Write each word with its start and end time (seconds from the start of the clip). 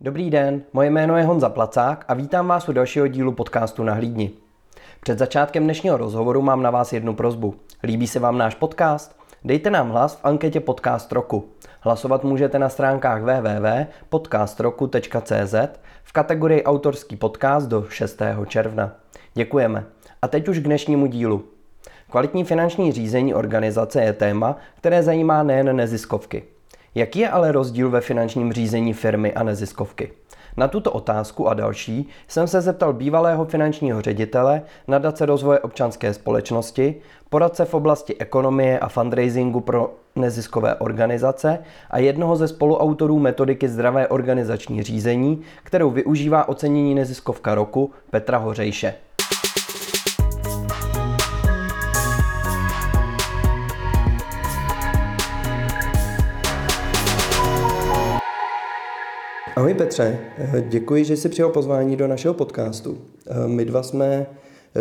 Dobrý 0.00 0.30
den, 0.30 0.62
moje 0.72 0.90
jméno 0.90 1.16
je 1.16 1.24
Honza 1.24 1.48
Placák 1.48 2.04
a 2.08 2.14
vítám 2.14 2.48
vás 2.48 2.68
u 2.68 2.72
dalšího 2.72 3.06
dílu 3.06 3.32
podcastu 3.32 3.82
na 3.82 3.94
hlídni. 3.94 4.30
Před 5.00 5.18
začátkem 5.18 5.64
dnešního 5.64 5.96
rozhovoru 5.96 6.42
mám 6.42 6.62
na 6.62 6.70
vás 6.70 6.92
jednu 6.92 7.14
prozbu. 7.14 7.54
Líbí 7.82 8.06
se 8.06 8.20
vám 8.20 8.38
náš 8.38 8.54
podcast? 8.54 9.20
Dejte 9.44 9.70
nám 9.70 9.90
hlas 9.90 10.14
v 10.14 10.24
anketě 10.24 10.60
Podcast 10.60 11.12
roku. 11.12 11.48
Hlasovat 11.80 12.24
můžete 12.24 12.58
na 12.58 12.68
stránkách 12.68 13.22
www.podcastroku.cz 13.22 15.54
v 16.02 16.12
kategorii 16.12 16.64
Autorský 16.64 17.16
podcast 17.16 17.68
do 17.68 17.86
6. 17.88 18.22
června. 18.46 18.92
Děkujeme. 19.34 19.84
A 20.22 20.28
teď 20.28 20.48
už 20.48 20.58
k 20.58 20.62
dnešnímu 20.62 21.06
dílu. 21.06 21.44
Kvalitní 22.10 22.44
finanční 22.44 22.92
řízení 22.92 23.34
organizace 23.34 24.02
je 24.02 24.12
téma, 24.12 24.56
které 24.76 25.02
zajímá 25.02 25.42
nejen 25.42 25.76
neziskovky. 25.76 26.44
Jaký 26.94 27.18
je 27.18 27.30
ale 27.30 27.52
rozdíl 27.52 27.90
ve 27.90 28.00
finančním 28.00 28.52
řízení 28.52 28.92
firmy 28.92 29.32
a 29.32 29.42
neziskovky? 29.42 30.12
Na 30.56 30.68
tuto 30.68 30.92
otázku 30.92 31.48
a 31.48 31.54
další 31.54 32.08
jsem 32.28 32.46
se 32.46 32.60
zeptal 32.60 32.92
bývalého 32.92 33.44
finančního 33.44 34.02
ředitele 34.02 34.62
nadace 34.88 35.26
rozvoje 35.26 35.58
občanské 35.58 36.14
společnosti, 36.14 36.94
poradce 37.30 37.64
v 37.64 37.74
oblasti 37.74 38.16
ekonomie 38.18 38.78
a 38.78 38.88
fundraisingu 38.88 39.60
pro 39.60 39.94
neziskové 40.16 40.74
organizace 40.74 41.58
a 41.90 41.98
jednoho 41.98 42.36
ze 42.36 42.48
spoluautorů 42.48 43.18
metodiky 43.18 43.68
zdravé 43.68 44.08
organizační 44.08 44.82
řízení, 44.82 45.42
kterou 45.62 45.90
využívá 45.90 46.48
ocenění 46.48 46.94
neziskovka 46.94 47.54
roku 47.54 47.90
Petra 48.10 48.38
Hořejše. 48.38 48.94
Ahoj 59.58 59.74
Petře, 59.74 60.18
děkuji, 60.68 61.04
že 61.04 61.16
jsi 61.16 61.28
přijal 61.28 61.50
pozvání 61.50 61.96
do 61.96 62.08
našeho 62.08 62.34
podcastu. 62.34 62.98
My 63.46 63.64
dva 63.64 63.82
jsme 63.82 64.26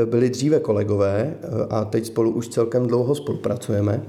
byli 0.06 0.30
dříve 0.30 0.60
kolegové 0.60 1.34
a 1.70 1.86
teď 1.86 2.06
spolu 2.06 2.32
už 2.32 2.48
celkem 2.48 2.88
dlouho 2.88 3.16
spolupracujeme. 3.16 4.02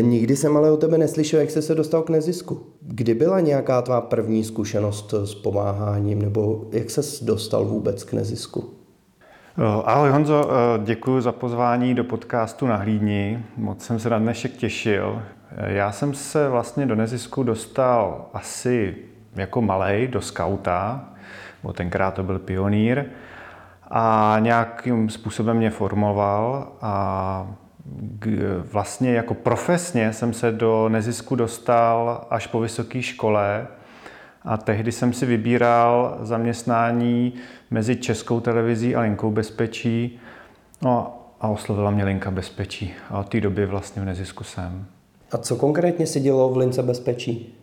Nikdy 0.00 0.36
jsem 0.36 0.56
ale 0.56 0.70
o 0.70 0.76
tebe 0.76 0.98
neslyšel, 0.98 1.40
jak 1.40 1.50
jsi 1.50 1.62
se 1.62 1.74
dostal 1.74 2.02
k 2.02 2.10
nezisku. 2.10 2.60
Kdy 2.80 3.14
byla 3.14 3.40
nějaká 3.40 3.82
tvá 3.82 4.00
první 4.00 4.44
zkušenost 4.44 5.14
s 5.24 5.34
pomáháním, 5.34 6.22
nebo 6.22 6.64
jak 6.72 6.90
se 6.90 7.24
dostal 7.24 7.64
vůbec 7.64 8.04
k 8.04 8.12
nezisku? 8.12 8.64
Ahoj 9.84 10.10
Honzo, 10.10 10.50
děkuji 10.84 11.20
za 11.20 11.32
pozvání 11.32 11.94
do 11.94 12.04
podcastu 12.04 12.66
na 12.66 12.76
Hlídni. 12.76 13.44
Moc 13.56 13.82
jsem 13.82 13.98
se 13.98 14.10
na 14.10 14.18
dnešek 14.18 14.52
těšil. 14.52 15.22
Já 15.66 15.92
jsem 15.92 16.14
se 16.14 16.48
vlastně 16.48 16.86
do 16.86 16.94
nezisku 16.94 17.42
dostal 17.42 18.26
asi 18.32 18.94
jako 19.36 19.62
malej 19.62 20.08
do 20.08 20.20
skauta, 20.20 21.08
bo 21.62 21.72
tenkrát 21.72 22.14
to 22.14 22.22
byl 22.22 22.38
pionýr, 22.38 23.04
a 23.90 24.36
nějakým 24.40 25.10
způsobem 25.10 25.56
mě 25.56 25.70
formoval 25.70 26.72
a 26.80 27.46
vlastně 28.72 29.12
jako 29.12 29.34
profesně 29.34 30.12
jsem 30.12 30.32
se 30.32 30.52
do 30.52 30.88
nezisku 30.88 31.36
dostal 31.36 32.26
až 32.30 32.46
po 32.46 32.60
vysoké 32.60 33.02
škole 33.02 33.66
a 34.42 34.56
tehdy 34.56 34.92
jsem 34.92 35.12
si 35.12 35.26
vybíral 35.26 36.18
zaměstnání 36.20 37.32
mezi 37.70 37.96
Českou 37.96 38.40
televizí 38.40 38.96
a 38.96 39.00
Linkou 39.00 39.30
bezpečí 39.30 40.20
no 40.82 41.18
a 41.40 41.48
oslovila 41.48 41.90
mě 41.90 42.04
Linka 42.04 42.30
bezpečí 42.30 42.94
a 43.10 43.18
od 43.18 43.28
té 43.28 43.40
doby 43.40 43.66
vlastně 43.66 44.02
v 44.02 44.04
nezisku 44.04 44.44
jsem. 44.44 44.86
A 45.32 45.38
co 45.38 45.56
konkrétně 45.56 46.06
si 46.06 46.20
dělo 46.20 46.48
v 46.48 46.56
Lince 46.56 46.82
bezpečí? 46.82 47.57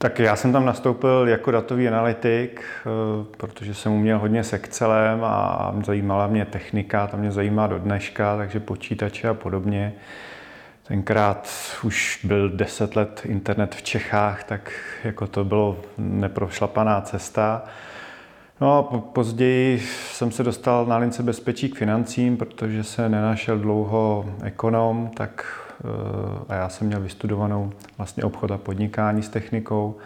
Tak 0.00 0.18
já 0.18 0.36
jsem 0.36 0.52
tam 0.52 0.66
nastoupil 0.66 1.28
jako 1.28 1.50
datový 1.50 1.88
analytik, 1.88 2.60
eh, 2.60 2.90
protože 3.36 3.74
jsem 3.74 3.92
uměl 3.92 4.18
hodně 4.18 4.44
s 4.44 4.52
Excelem 4.52 5.24
a 5.24 5.74
zajímala 5.86 6.26
mě 6.26 6.44
technika, 6.44 7.06
ta 7.06 7.16
mě 7.16 7.32
zajímá 7.32 7.66
do 7.66 7.78
dneška, 7.78 8.36
takže 8.36 8.60
počítače 8.60 9.28
a 9.28 9.34
podobně. 9.34 9.94
Tenkrát 10.82 11.48
už 11.84 12.20
byl 12.24 12.48
10 12.50 12.96
let 12.96 13.22
internet 13.24 13.74
v 13.74 13.82
Čechách, 13.82 14.44
tak 14.44 14.72
jako 15.04 15.26
to 15.26 15.44
bylo 15.44 15.76
neprošlapaná 15.98 17.00
cesta. 17.00 17.64
No 18.60 18.78
a 18.78 18.82
později 19.00 19.78
jsem 20.12 20.30
se 20.30 20.42
dostal 20.42 20.86
na 20.86 20.96
lince 20.96 21.22
bezpečí 21.22 21.68
k 21.68 21.78
financím, 21.78 22.36
protože 22.36 22.84
se 22.84 23.08
nenašel 23.08 23.58
dlouho 23.58 24.26
ekonom, 24.42 25.10
tak 25.14 25.44
a 26.48 26.54
já 26.54 26.68
jsem 26.68 26.86
měl 26.86 27.00
vystudovanou 27.00 27.72
vlastně 27.96 28.24
obchod 28.24 28.50
a 28.50 28.58
podnikání 28.58 29.22
s 29.22 29.28
technikou, 29.28 29.96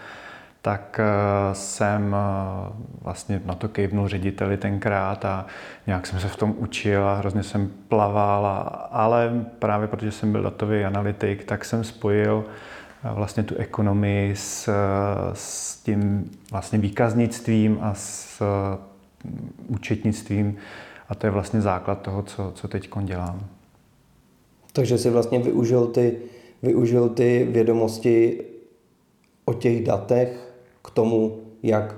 tak 0.63 1.01
eh, 1.01 1.55
jsem 1.55 2.17
eh, 2.17 2.73
vlastně 3.03 3.41
na 3.45 3.55
to 3.55 3.69
kejvnul 3.69 4.09
řediteli 4.09 4.57
tenkrát 4.57 5.25
a 5.25 5.47
nějak 5.87 6.07
jsem 6.07 6.21
se 6.21 6.29
v 6.29 6.37
tom 6.37 6.55
učil 6.59 7.09
a 7.09 7.15
hrozně 7.15 7.43
jsem 7.43 7.71
plaval, 7.89 8.47
a, 8.47 8.59
ale 8.93 9.45
právě 9.59 9.89
protože 9.89 10.13
jsem 10.13 10.33
byl 10.33 10.43
datový 10.43 10.85
analytik, 10.85 11.45
tak 11.45 11.65
jsem 11.65 11.85
spojil 11.85 12.45
eh, 13.05 13.15
vlastně 13.15 13.43
tu 13.43 13.55
ekonomii 13.55 14.37
s, 14.37 14.71
s 15.33 15.77
tím 15.77 16.31
vlastně 16.51 16.79
výkaznictvím 16.79 17.79
a 17.83 17.95
s 17.95 18.43
účetnictvím 19.67 20.57
a 21.09 21.15
to 21.15 21.27
je 21.27 21.31
vlastně 21.31 21.61
základ 21.61 22.03
toho, 22.03 22.23
co, 22.23 22.53
co 22.55 22.69
teď 22.69 22.91
dělám. 23.03 23.41
Takže 24.73 24.99
si 24.99 25.11
vlastně 25.11 25.39
využil 25.39 25.87
ty, 25.87 26.19
využil 26.63 27.09
ty 27.09 27.49
vědomosti 27.51 28.45
o 29.45 29.55
těch 29.55 29.85
datech 29.85 30.55
k 30.85 30.91
tomu, 30.91 31.41
jak 31.63 31.95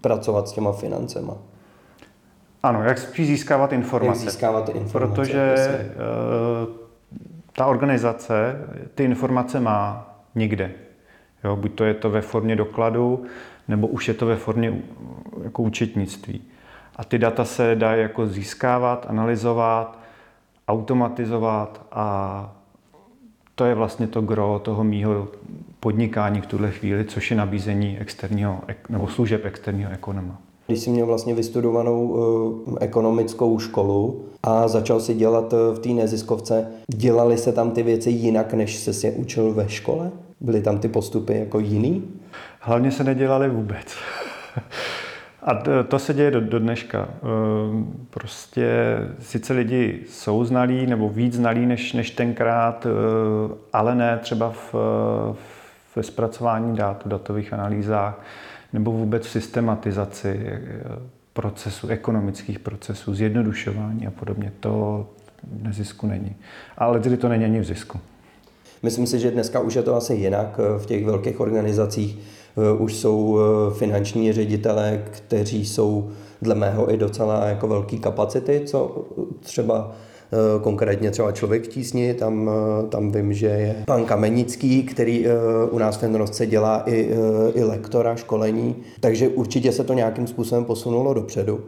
pracovat 0.00 0.48
s 0.48 0.52
těma 0.52 0.72
financema. 0.72 1.36
Ano, 2.62 2.82
jak 2.84 2.98
spíš 2.98 3.26
získávat 3.26 3.72
informace. 3.72 4.22
Jak 4.24 4.30
získávat 4.30 4.68
informace. 4.68 4.98
Protože 4.98 5.54
uh, 6.68 6.74
ta 7.52 7.66
organizace 7.66 8.56
ty 8.94 9.04
informace 9.04 9.60
má 9.60 10.14
někde. 10.34 10.72
Jo, 11.44 11.56
buď 11.56 11.74
to 11.74 11.84
je 11.84 11.94
to 11.94 12.10
ve 12.10 12.20
formě 12.20 12.56
dokladu, 12.56 13.24
nebo 13.68 13.86
už 13.86 14.08
je 14.08 14.14
to 14.14 14.26
ve 14.26 14.36
formě 14.36 14.82
jako 15.44 15.62
účetnictví. 15.62 16.42
A 16.96 17.04
ty 17.04 17.18
data 17.18 17.44
se 17.44 17.74
dají 17.74 18.02
jako 18.02 18.26
získávat, 18.26 19.06
analyzovat 19.08 19.98
automatizovat 20.68 21.86
a 21.92 22.56
to 23.54 23.64
je 23.64 23.74
vlastně 23.74 24.06
to 24.06 24.20
gro 24.20 24.60
toho 24.64 24.84
mýho 24.84 25.28
podnikání 25.80 26.40
v 26.40 26.46
tuhle 26.46 26.70
chvíli, 26.70 27.04
což 27.04 27.30
je 27.30 27.36
nabízení 27.36 27.98
externího, 27.98 28.60
nebo 28.88 29.08
služeb 29.08 29.44
externího 29.44 29.90
ekonoma. 29.90 30.38
Když 30.66 30.78
jsi 30.78 30.90
měl 30.90 31.06
vlastně 31.06 31.34
vystudovanou 31.34 32.08
uh, 32.08 32.76
ekonomickou 32.80 33.58
školu 33.58 34.24
a 34.42 34.68
začal 34.68 35.00
si 35.00 35.14
dělat 35.14 35.52
uh, 35.52 35.58
v 35.74 35.78
té 35.78 35.88
neziskovce, 35.88 36.66
dělali 36.86 37.38
se 37.38 37.52
tam 37.52 37.70
ty 37.70 37.82
věci 37.82 38.10
jinak, 38.10 38.54
než 38.54 38.76
se 38.76 38.92
si 38.92 39.10
učil 39.10 39.52
ve 39.52 39.68
škole? 39.68 40.10
Byly 40.40 40.62
tam 40.62 40.78
ty 40.78 40.88
postupy 40.88 41.38
jako 41.38 41.58
jiný? 41.58 42.04
Hlavně 42.60 42.90
se 42.90 43.04
nedělali 43.04 43.48
vůbec. 43.48 43.86
A 45.46 45.62
to 45.88 45.98
se 45.98 46.14
děje 46.14 46.30
do, 46.30 46.40
do 46.40 46.58
dneška. 46.58 47.08
Ehm, 47.08 48.06
prostě 48.10 48.98
sice 49.20 49.52
lidi 49.52 50.02
jsou 50.08 50.44
znalí 50.44 50.86
nebo 50.86 51.08
víc 51.08 51.34
znalí 51.34 51.66
než, 51.66 51.92
než 51.92 52.10
tenkrát, 52.10 52.86
eh, 52.86 53.54
ale 53.72 53.94
ne 53.94 54.18
třeba 54.22 54.50
v, 54.50 54.74
ve 55.96 56.02
zpracování 56.02 56.76
dat, 56.76 57.04
v 57.04 57.08
datových 57.08 57.52
analýzách 57.52 58.22
nebo 58.72 58.92
vůbec 58.92 59.26
v 59.26 59.30
systematizaci 59.30 60.40
eh, 60.46 60.60
procesu, 61.32 61.88
ekonomických 61.88 62.58
procesů, 62.58 63.14
zjednodušování 63.14 64.06
a 64.06 64.10
podobně. 64.10 64.52
To 64.60 65.06
nezisku 65.62 66.06
není. 66.06 66.36
Ale 66.78 67.00
tedy 67.00 67.16
to 67.16 67.28
není 67.28 67.44
ani 67.44 67.60
v 67.60 67.64
zisku. 67.64 68.00
Myslím 68.82 69.06
si, 69.06 69.18
že 69.18 69.30
dneska 69.30 69.60
už 69.60 69.74
je 69.74 69.82
to 69.82 69.96
asi 69.96 70.14
jinak 70.14 70.60
eh, 70.60 70.78
v 70.78 70.86
těch 70.86 71.04
velkých 71.04 71.40
organizacích 71.40 72.18
už 72.78 72.94
jsou 72.94 73.38
eh, 73.38 73.74
finanční 73.74 74.32
ředitelé, 74.32 75.02
kteří 75.10 75.66
jsou 75.66 76.10
dle 76.42 76.54
mého 76.54 76.92
i 76.92 76.96
docela 76.96 77.46
jako 77.46 77.68
velký 77.68 77.98
kapacity, 77.98 78.62
co 78.66 79.04
třeba 79.40 79.92
eh, 80.32 80.36
konkrétně 80.62 81.10
třeba 81.10 81.32
člověk 81.32 81.64
v 81.64 81.68
tísni, 81.68 82.14
tam, 82.14 82.50
tam 82.88 83.12
vím, 83.12 83.32
že 83.32 83.46
je 83.46 83.82
pan 83.86 84.04
Kamenický, 84.04 84.82
který 84.82 85.26
u 85.70 85.78
nás 85.78 85.96
v 85.96 86.00
ten 86.00 86.14
roce 86.14 86.46
dělá 86.46 86.82
i, 86.86 87.10
i 87.54 87.64
lektora 87.64 88.16
školení, 88.16 88.76
takže 89.00 89.28
určitě 89.28 89.72
se 89.72 89.84
to 89.84 89.92
nějakým 89.92 90.26
způsobem 90.26 90.64
posunulo 90.64 91.14
dopředu. 91.14 91.60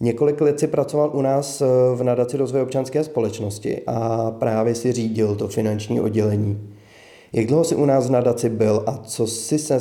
Několik 0.00 0.40
let 0.40 0.60
si 0.60 0.66
pracoval 0.66 1.10
u 1.14 1.22
nás 1.22 1.62
v 1.94 2.02
nadaci 2.02 2.36
rozvoje 2.36 2.62
občanské 2.62 3.04
společnosti 3.04 3.80
a 3.86 4.30
právě 4.30 4.74
si 4.74 4.92
řídil 4.92 5.34
to 5.34 5.48
finanční 5.48 6.00
oddělení. 6.00 6.75
Jak 7.36 7.46
dlouho 7.46 7.64
jsi 7.64 7.74
u 7.74 7.84
nás 7.84 8.08
v 8.08 8.10
nadaci 8.10 8.48
byl 8.48 8.84
a 8.86 8.96
co 8.96 9.26
jsi 9.26 9.58
se, 9.58 9.80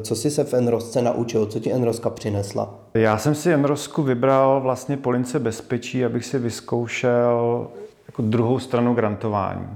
co 0.00 0.16
jsi 0.16 0.30
se 0.30 0.44
v 0.44 0.54
Enrosce 0.54 1.02
naučil? 1.02 1.46
Co 1.46 1.60
ti 1.60 1.72
Enroska 1.72 2.10
přinesla? 2.10 2.74
Já 2.94 3.18
jsem 3.18 3.34
si 3.34 3.52
Enrosku 3.52 4.02
vybral 4.02 4.60
vlastně 4.60 4.96
po 4.96 5.10
lince 5.10 5.38
bezpečí, 5.38 6.04
abych 6.04 6.24
si 6.24 6.38
vyzkoušel 6.38 7.68
jako 8.06 8.22
druhou 8.22 8.58
stranu 8.58 8.94
grantování. 8.94 9.68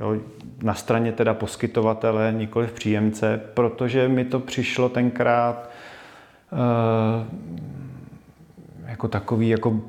jo, 0.00 0.16
na 0.62 0.74
straně 0.74 1.12
teda 1.12 1.34
poskytovatele, 1.34 2.34
nikoli 2.36 2.66
v 2.66 2.72
příjemce, 2.72 3.40
protože 3.54 4.08
mi 4.08 4.24
to 4.24 4.40
přišlo 4.40 4.88
tenkrát 4.88 5.70
uh, 6.52 6.58
jako 8.86 9.08
takový, 9.08 9.48
jako 9.48 9.80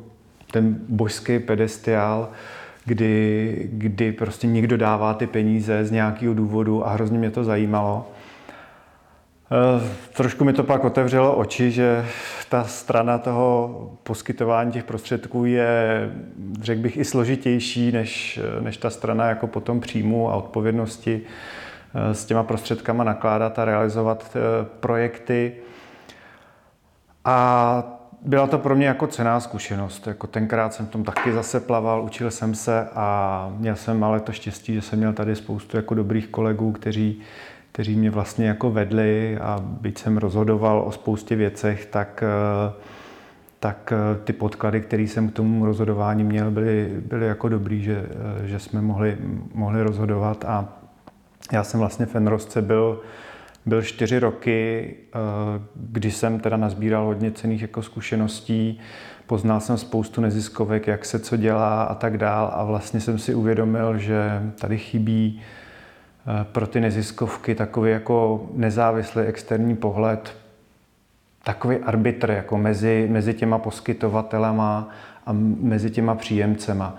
ten 0.52 0.78
božský 0.90 1.40
pedestiál, 1.40 2.30
kdy, 2.88 3.70
kdy 3.72 4.12
prostě 4.12 4.48
někdo 4.48 4.78
dává 4.78 5.14
ty 5.14 5.28
peníze 5.28 5.86
z 5.86 5.92
nějakého 5.92 6.34
důvodu 6.34 6.88
a 6.88 6.90
hrozně 6.90 7.20
mě 7.20 7.32
to 7.32 7.44
zajímalo. 7.44 8.08
Eh, 9.52 9.90
trošku 10.14 10.44
mi 10.44 10.54
to 10.54 10.64
pak 10.64 10.84
otevřelo 10.84 11.36
oči, 11.36 11.72
že 11.72 12.06
ta 12.50 12.64
strana 12.64 13.18
toho 13.18 13.92
poskytování 14.04 14.72
těch 14.72 14.84
prostředků 14.84 15.46
je, 15.46 16.12
řekl 16.62 16.82
bych, 16.82 16.98
i 16.98 17.06
složitější 17.06 17.92
než, 17.92 18.40
než 18.60 18.78
ta 18.78 18.90
strana 18.90 19.26
jako 19.26 19.48
potom 19.48 19.80
příjmu 19.80 20.30
a 20.30 20.36
odpovědnosti 20.36 21.22
eh, 21.22 22.14
s 22.14 22.26
těma 22.26 22.44
prostředkama 22.44 23.04
nakládat 23.04 23.60
a 23.60 23.66
realizovat 23.66 24.32
eh, 24.36 24.66
projekty. 24.80 25.54
A 27.26 27.97
byla 28.22 28.48
to 28.48 28.58
pro 28.58 28.76
mě 28.76 28.88
jako 28.88 29.08
cená 29.08 29.40
zkušenost. 29.40 30.08
Jako 30.08 30.28
tenkrát 30.28 30.74
jsem 30.74 30.86
v 30.86 30.90
tom 30.90 31.04
taky 31.04 31.34
zase 31.34 31.60
plaval, 31.60 32.04
učil 32.04 32.32
jsem 32.32 32.56
se 32.56 32.88
a 32.96 33.50
měl 33.58 33.76
jsem 33.76 34.04
ale 34.04 34.20
to 34.20 34.32
štěstí, 34.32 34.74
že 34.74 34.82
jsem 34.82 35.00
měl 35.00 35.14
tady 35.14 35.36
spoustu 35.36 35.78
jako 35.78 35.94
dobrých 35.94 36.28
kolegů, 36.28 36.72
kteří, 36.72 37.22
kteří 37.72 37.96
mě 37.96 38.12
vlastně 38.12 38.48
jako 38.48 38.72
vedli 38.72 39.38
a 39.38 39.60
byť 39.64 39.98
jsem 39.98 40.18
rozhodoval 40.18 40.82
o 40.82 40.92
spoustě 40.92 41.36
věcech, 41.36 41.86
tak, 41.86 42.24
eh, 42.24 42.74
tak 43.60 43.94
eh, 43.94 44.18
ty 44.24 44.34
podklady, 44.34 44.82
které 44.82 45.04
jsem 45.04 45.30
k 45.30 45.34
tomu 45.34 45.66
rozhodování 45.66 46.24
měl, 46.24 46.52
byly, 46.52 46.90
byly 47.06 47.28
jako 47.28 47.50
dobrý, 47.50 47.84
že, 47.84 48.06
eh, 48.44 48.48
že 48.48 48.60
jsme 48.60 48.82
mohli, 48.82 49.18
mohli 49.54 49.84
rozhodovat 49.84 50.46
a 50.46 50.70
já 51.52 51.64
jsem 51.64 51.80
vlastně 51.80 52.06
v 52.06 52.16
Enrosce 52.16 52.62
byl 52.62 53.02
byl 53.68 53.82
čtyři 53.82 54.20
roky, 54.20 54.94
když 55.76 56.16
jsem 56.16 56.40
teda 56.40 56.58
nazbíral 56.58 57.06
hodně 57.06 57.32
cených 57.32 57.62
jako 57.62 57.84
zkušeností, 57.84 58.80
poznal 59.28 59.60
jsem 59.60 59.78
spoustu 59.78 60.22
neziskovek, 60.22 60.88
jak 60.88 61.06
se 61.06 61.20
co 61.20 61.38
dělá 61.38 61.84
a 61.84 61.96
tak 61.96 62.18
dál 62.18 62.52
a 62.54 62.64
vlastně 62.64 63.00
jsem 63.00 63.20
si 63.20 63.36
uvědomil, 63.36 63.98
že 63.98 64.42
tady 64.60 64.78
chybí 64.78 65.42
Eh, 66.30 66.46
pro 66.52 66.68
ty 66.68 66.80
neziskovky 66.80 67.56
takový 67.56 67.92
jako 67.92 68.48
nezávislý 68.54 69.22
externí 69.22 69.76
pohled, 69.76 70.38
takový 71.44 71.78
arbitr 71.78 72.32
jako 72.32 72.58
mezi, 72.58 73.08
mezi 73.12 73.34
těma 73.34 73.58
poskytovatelema 73.58 74.90
a 75.26 75.34
mezi 75.62 75.92
těma 75.92 76.16
příjemcema. 76.16 76.96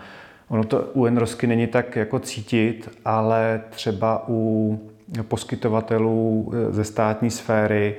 Ono 0.49 0.65
to 0.65 0.91
u 0.95 1.07
Enrosky 1.07 1.47
není 1.47 1.67
tak 1.67 1.97
jako 1.97 2.19
cítit, 2.19 2.99
ale 3.05 3.61
třeba 3.71 4.25
u 4.29 4.79
poskytovatelů 5.23 6.53
eh, 6.53 6.73
ze 6.73 6.85
státní 6.85 7.31
sféry, 7.31 7.97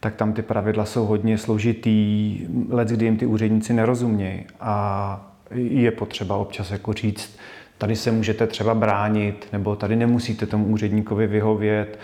tak 0.00 0.14
tam 0.14 0.32
ty 0.32 0.42
pravidla 0.42 0.84
jsou 0.84 1.06
hodně 1.06 1.38
složitý, 1.38 2.38
let, 2.68 2.88
kdy 2.88 3.04
jim 3.04 3.16
ty 3.16 3.26
úředníci 3.26 3.72
nerozumějí 3.72 4.44
a 4.60 5.34
je 5.54 5.90
potřeba 5.90 6.36
občas 6.36 6.70
jako 6.70 6.92
říct, 6.92 7.38
tady 7.78 7.96
se 7.96 8.12
můžete 8.12 8.46
třeba 8.46 8.74
bránit, 8.74 9.48
nebo 9.52 9.76
tady 9.76 9.96
nemusíte 9.96 10.46
tomu 10.46 10.66
úředníkovi 10.66 11.26
vyhovět, 11.26 11.98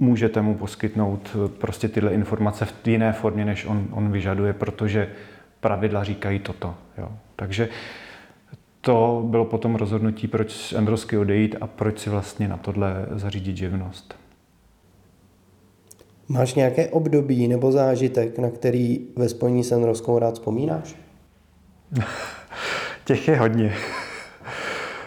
můžete 0.00 0.42
mu 0.42 0.54
poskytnout 0.54 1.30
eh, 1.34 1.48
prostě 1.48 1.88
tyhle 1.88 2.14
informace 2.14 2.64
v 2.64 2.88
jiné 2.88 3.12
formě, 3.12 3.44
než 3.44 3.66
on, 3.66 3.86
on 3.90 4.12
vyžaduje, 4.12 4.52
protože 4.52 5.08
pravidla 5.60 6.04
říkají 6.04 6.38
toto. 6.38 6.74
Jo. 6.98 7.08
Takže 7.36 7.68
to 8.86 9.22
bylo 9.26 9.44
potom 9.44 9.74
rozhodnutí, 9.74 10.28
proč 10.28 10.52
z 10.52 10.72
Endrosky 10.72 11.18
odejít 11.18 11.56
a 11.60 11.66
proč 11.66 11.98
si 11.98 12.10
vlastně 12.10 12.48
na 12.48 12.56
tohle 12.56 13.06
zařídit 13.10 13.56
živnost. 13.56 14.14
Máš 16.28 16.54
nějaké 16.54 16.88
období 16.88 17.48
nebo 17.48 17.72
zážitek, 17.72 18.38
na 18.38 18.50
který 18.50 19.00
ve 19.16 19.28
spojení 19.28 19.64
s 19.64 19.72
Endroskou 19.72 20.18
rád 20.18 20.34
vzpomínáš? 20.34 20.96
Těch 23.04 23.28
je 23.28 23.36
hodně. 23.36 23.74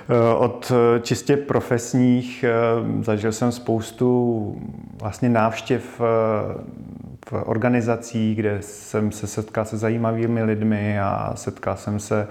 Eh, 0.10 0.34
od 0.38 0.72
eh, 0.72 1.00
čistě 1.00 1.38
profesních 1.38 2.44
eh, 2.44 3.04
zažil 3.04 3.32
jsem 3.32 3.52
spoustu 3.52 4.56
vlastně 5.02 5.30
návštěv 5.30 6.00
v 6.00 7.34
organizacích, 7.46 8.38
kde 8.38 8.58
jsem 8.62 9.12
se 9.12 9.28
setkal 9.28 9.66
se 9.66 9.78
zajímavými 9.78 10.44
lidmi 10.44 11.00
a 11.00 11.32
setkal 11.36 11.76
jsem 11.76 12.00
se 12.00 12.28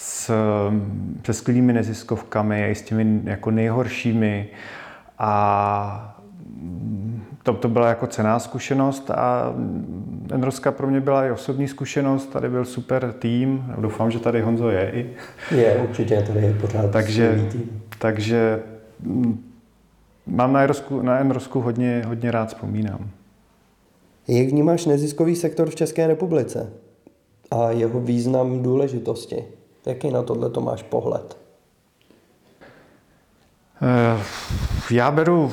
s, 0.00 0.32
se 1.26 1.32
skvělými 1.32 1.72
neziskovkami 1.72 2.70
i 2.70 2.74
s 2.74 2.82
těmi 2.82 3.20
jako 3.24 3.50
nejhoršími 3.50 4.48
a 5.18 6.14
to, 7.42 7.54
to 7.54 7.68
byla 7.68 7.88
jako 7.88 8.06
cená 8.06 8.38
zkušenost 8.38 9.10
a 9.10 9.54
Enroska 10.32 10.72
pro 10.72 10.86
mě 10.86 11.00
byla 11.00 11.26
i 11.26 11.30
osobní 11.30 11.68
zkušenost. 11.68 12.26
Tady 12.26 12.48
byl 12.48 12.64
super 12.64 13.12
tým. 13.12 13.74
Doufám, 13.78 14.10
že 14.10 14.18
tady 14.18 14.40
Honzo 14.40 14.70
je 14.70 14.90
i. 14.90 15.10
Je, 15.56 15.76
určitě 15.88 16.22
tady 16.26 16.40
je 16.40 16.54
pořád 16.54 16.90
takže, 16.92 17.48
tým. 17.52 17.82
takže 17.98 18.62
mm, 19.00 19.44
mám 20.26 20.52
na 20.52 20.60
Enrosku, 20.60 21.02
na 21.02 21.18
Enrosku 21.18 21.60
hodně, 21.60 22.02
hodně 22.06 22.30
rád 22.30 22.48
vzpomínám. 22.48 23.10
Jak 24.28 24.48
vnímáš 24.48 24.86
neziskový 24.86 25.36
sektor 25.36 25.70
v 25.70 25.74
České 25.74 26.06
republice 26.06 26.72
a 27.50 27.70
jeho 27.70 28.00
význam 28.00 28.62
důležitosti? 28.62 29.57
Jaký 29.86 30.10
na 30.10 30.22
tohle 30.22 30.50
to 30.50 30.60
máš 30.60 30.82
pohled? 30.82 31.36
Eh, 33.82 34.22
já 34.90 35.10
beru 35.10 35.52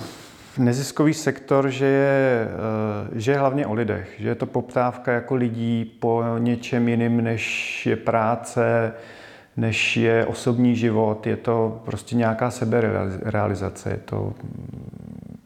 neziskový 0.57 1.13
sektor, 1.13 1.69
že 1.69 1.86
je, 1.86 2.48
eh, 2.48 3.19
že 3.19 3.31
je 3.31 3.38
hlavně 3.38 3.68
o 3.68 3.74
lidech, 3.74 4.10
že 4.19 4.27
je 4.27 4.36
to 4.36 4.45
poptávka 4.45 5.12
jako 5.12 5.36
lidí 5.36 5.86
po 6.00 6.24
něčem 6.38 6.89
jiným, 6.89 7.22
než 7.22 7.86
je 7.86 7.95
práce, 7.95 8.94
než 9.57 9.98
je 9.98 10.25
osobní 10.25 10.75
život, 10.75 11.28
je 11.28 11.38
to 11.38 11.81
prostě 11.86 12.16
nějaká 12.16 12.51
seberealizace, 12.51 13.89
je 13.89 13.98
to 13.98 14.33
mm, 14.44 15.38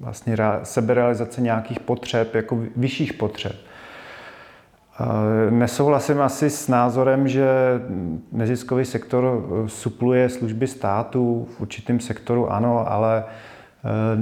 vlastně 0.00 0.36
seberealizace 0.62 1.40
nějakých 1.40 1.80
potřeb, 1.80 2.34
jako 2.34 2.58
vyšších 2.76 3.12
potřeb. 3.12 3.56
Nesouhlasím 5.50 6.20
asi 6.20 6.50
s 6.50 6.68
názorem, 6.68 7.28
že 7.28 7.48
neziskový 8.32 8.84
sektor 8.84 9.44
supluje 9.66 10.28
služby 10.28 10.66
státu, 10.66 11.48
v 11.56 11.60
určitém 11.60 12.00
sektoru 12.00 12.52
ano, 12.52 12.92
ale 12.92 13.24
Eh, 13.84 14.18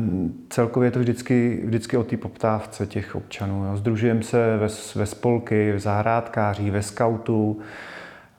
celkově 0.48 0.86
je 0.86 0.90
to 0.90 0.98
vždycky, 0.98 1.60
vždycky 1.64 1.96
o 1.96 2.04
té 2.04 2.16
poptávce 2.16 2.86
těch 2.86 3.16
občanů. 3.16 3.64
Jo. 3.64 3.76
Združujeme 3.76 4.22
se 4.22 4.56
ve, 4.56 4.68
ve 4.94 5.06
spolky, 5.06 5.72
v 5.72 5.78
zahrádkářích, 5.78 6.72
ve 6.72 6.82
skautu 6.82 7.60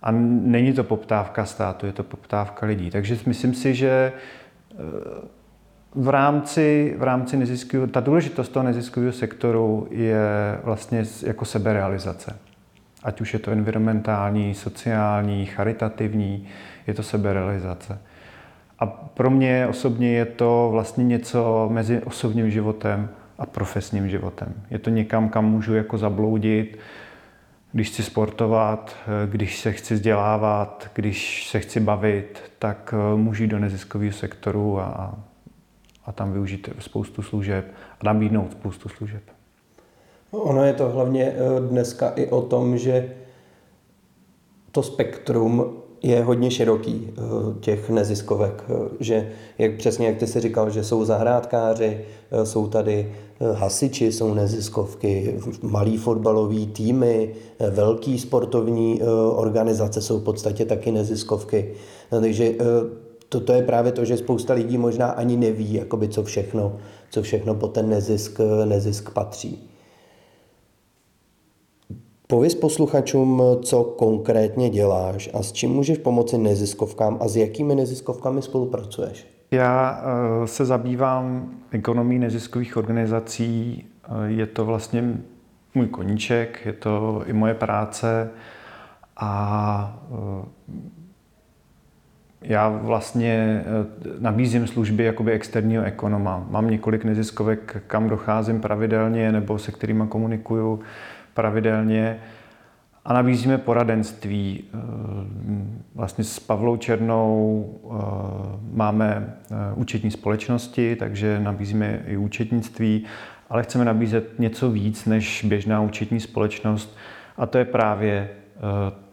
a 0.01 0.11
není 0.11 0.73
to 0.73 0.83
poptávka 0.83 1.45
státu, 1.45 1.85
je 1.85 1.93
to 1.93 2.03
poptávka 2.03 2.65
lidí. 2.65 2.91
Takže 2.91 3.17
myslím 3.25 3.53
si, 3.53 3.75
že 3.75 4.13
eh, 4.71 4.75
v 5.95 6.09
rámci, 6.09 6.95
v 6.97 7.03
rámci 7.03 7.37
neziskového, 7.37 7.87
ta 7.87 7.99
důležitost 7.99 8.49
toho 8.49 8.63
neziskového 8.63 9.13
sektoru 9.13 9.87
je 9.91 10.19
vlastně 10.63 11.03
jako 11.23 11.45
seberealizace. 11.45 12.35
Ať 13.03 13.21
už 13.21 13.33
je 13.33 13.39
to 13.39 13.51
environmentální, 13.51 14.53
sociální, 14.55 15.45
charitativní, 15.45 16.47
je 16.87 16.93
to 16.93 17.03
seberealizace. 17.03 18.01
A 18.79 18.85
pro 18.85 19.29
mě 19.29 19.67
osobně 19.67 20.11
je 20.11 20.25
to 20.25 20.69
vlastně 20.71 21.03
něco 21.03 21.69
mezi 21.71 22.01
osobním 22.01 22.51
životem 22.51 23.09
a 23.39 23.45
profesním 23.45 24.09
životem. 24.09 24.53
Je 24.69 24.79
to 24.79 24.89
někam, 24.89 25.29
kam 25.29 25.45
můžu 25.45 25.75
jako 25.75 25.97
zabloudit, 25.97 26.79
když 27.71 27.89
chci 27.89 28.03
sportovat, 28.03 28.95
když 29.25 29.59
se 29.59 29.71
chci 29.71 29.93
vzdělávat, 29.93 30.89
když 30.93 31.47
se 31.47 31.59
chci 31.59 31.79
bavit, 31.79 32.43
tak 32.59 32.93
eh, 32.93 33.17
můžu 33.17 33.43
jít 33.43 33.49
do 33.49 33.59
neziskového 33.59 34.13
sektoru 34.13 34.79
a, 34.79 35.15
a 36.09 36.11
tam 36.11 36.33
využít 36.33 36.69
spoustu 36.79 37.21
služeb 37.21 37.65
a 37.99 38.05
nabídnout 38.05 38.51
spoustu 38.51 38.89
služeb. 38.89 39.23
Ono 40.31 40.63
je 40.63 40.73
to 40.73 40.89
hlavně 40.89 41.23
eh, 41.23 41.59
dneska 41.69 42.09
i 42.09 42.27
o 42.27 42.41
tom, 42.41 42.77
že 42.77 43.13
to 44.71 44.83
spektrum 44.83 45.77
je 46.03 46.23
hodně 46.23 46.51
široký 46.51 47.09
eh, 47.09 47.21
těch 47.59 47.89
neziskovek, 47.89 48.63
eh, 48.69 48.73
že 48.99 49.31
jak 49.57 49.75
přesně 49.75 50.07
jak 50.07 50.17
ty 50.17 50.27
si 50.27 50.39
říkal, 50.39 50.69
že 50.69 50.83
jsou 50.83 51.05
zahrádkáři, 51.05 52.01
jsou 52.43 52.67
tady 52.67 53.13
hasiči, 53.53 54.11
jsou 54.11 54.33
neziskovky, 54.33 55.39
malý 55.61 55.97
fotbalový 55.97 56.67
týmy, 56.67 57.35
velký 57.71 58.19
sportovní 58.19 59.01
organizace 59.35 60.01
jsou 60.01 60.19
v 60.19 60.23
podstatě 60.23 60.65
taky 60.65 60.91
neziskovky. 60.91 61.73
Takže 62.09 62.53
toto 63.29 63.53
je 63.53 63.63
právě 63.63 63.91
to, 63.91 64.05
že 64.05 64.17
spousta 64.17 64.53
lidí 64.53 64.77
možná 64.77 65.09
ani 65.09 65.37
neví, 65.37 65.73
jakoby, 65.73 66.07
co, 66.07 66.23
všechno, 66.23 66.77
co 67.09 67.21
všechno 67.21 67.55
po 67.55 67.67
ten 67.67 67.89
nezisk, 67.89 68.39
nezisk 68.65 69.13
patří. 69.13 69.69
Pověz 72.27 72.55
posluchačům, 72.55 73.43
co 73.61 73.83
konkrétně 73.83 74.69
děláš 74.69 75.29
a 75.33 75.43
s 75.43 75.51
čím 75.51 75.71
můžeš 75.71 75.97
pomoci 75.97 76.37
neziskovkám 76.37 77.17
a 77.21 77.27
s 77.27 77.35
jakými 77.35 77.75
neziskovkami 77.75 78.41
spolupracuješ? 78.41 79.27
Já 79.51 80.01
eh, 80.03 80.47
se 80.47 80.65
zabývám 80.65 81.49
ekonomí 81.71 82.19
neziskových 82.19 82.77
organizací. 82.77 83.85
Eh, 84.03 84.09
je 84.25 84.45
to 84.45 84.65
vlastně 84.65 85.17
můj 85.75 85.87
koníček, 85.87 86.65
je 86.65 86.73
to 86.73 87.23
i 87.25 87.33
moje 87.33 87.53
práce 87.53 88.29
a 89.17 90.01
eh, 90.11 90.45
já 92.41 92.69
vlastně 92.69 93.63
nabízím 94.19 94.67
služby 94.67 95.03
jakoby 95.03 95.31
externího 95.31 95.83
ekonoma. 95.83 96.47
Mám 96.49 96.69
několik 96.69 97.03
neziskovek, 97.03 97.83
kam 97.87 98.09
docházím 98.09 98.61
pravidelně 98.61 99.31
nebo 99.31 99.59
se 99.59 99.71
kterými 99.71 100.03
komunikuju 100.07 100.79
pravidelně 101.33 102.19
a 103.05 103.13
nabízíme 103.13 103.57
poradenství. 103.57 104.63
Eh, 104.63 104.77
vlastně 105.95 106.23
s 106.23 106.39
Pavlou 106.39 106.77
Černou 106.77 107.65
eh, 107.75 107.95
máme 108.71 109.35
eh, 109.51 109.55
účetní 109.75 110.11
společnosti, 110.11 110.95
takže 110.95 111.39
nabízíme 111.39 112.01
i 112.07 112.17
účetnictví, 112.17 113.05
ale 113.49 113.63
chceme 113.63 113.85
nabízet 113.85 114.39
něco 114.39 114.71
víc 114.71 115.05
než 115.05 115.45
běžná 115.47 115.81
účetní 115.81 116.19
společnost 116.19 116.97
a 117.37 117.45
to 117.45 117.57
je 117.57 117.65
právě 117.65 118.29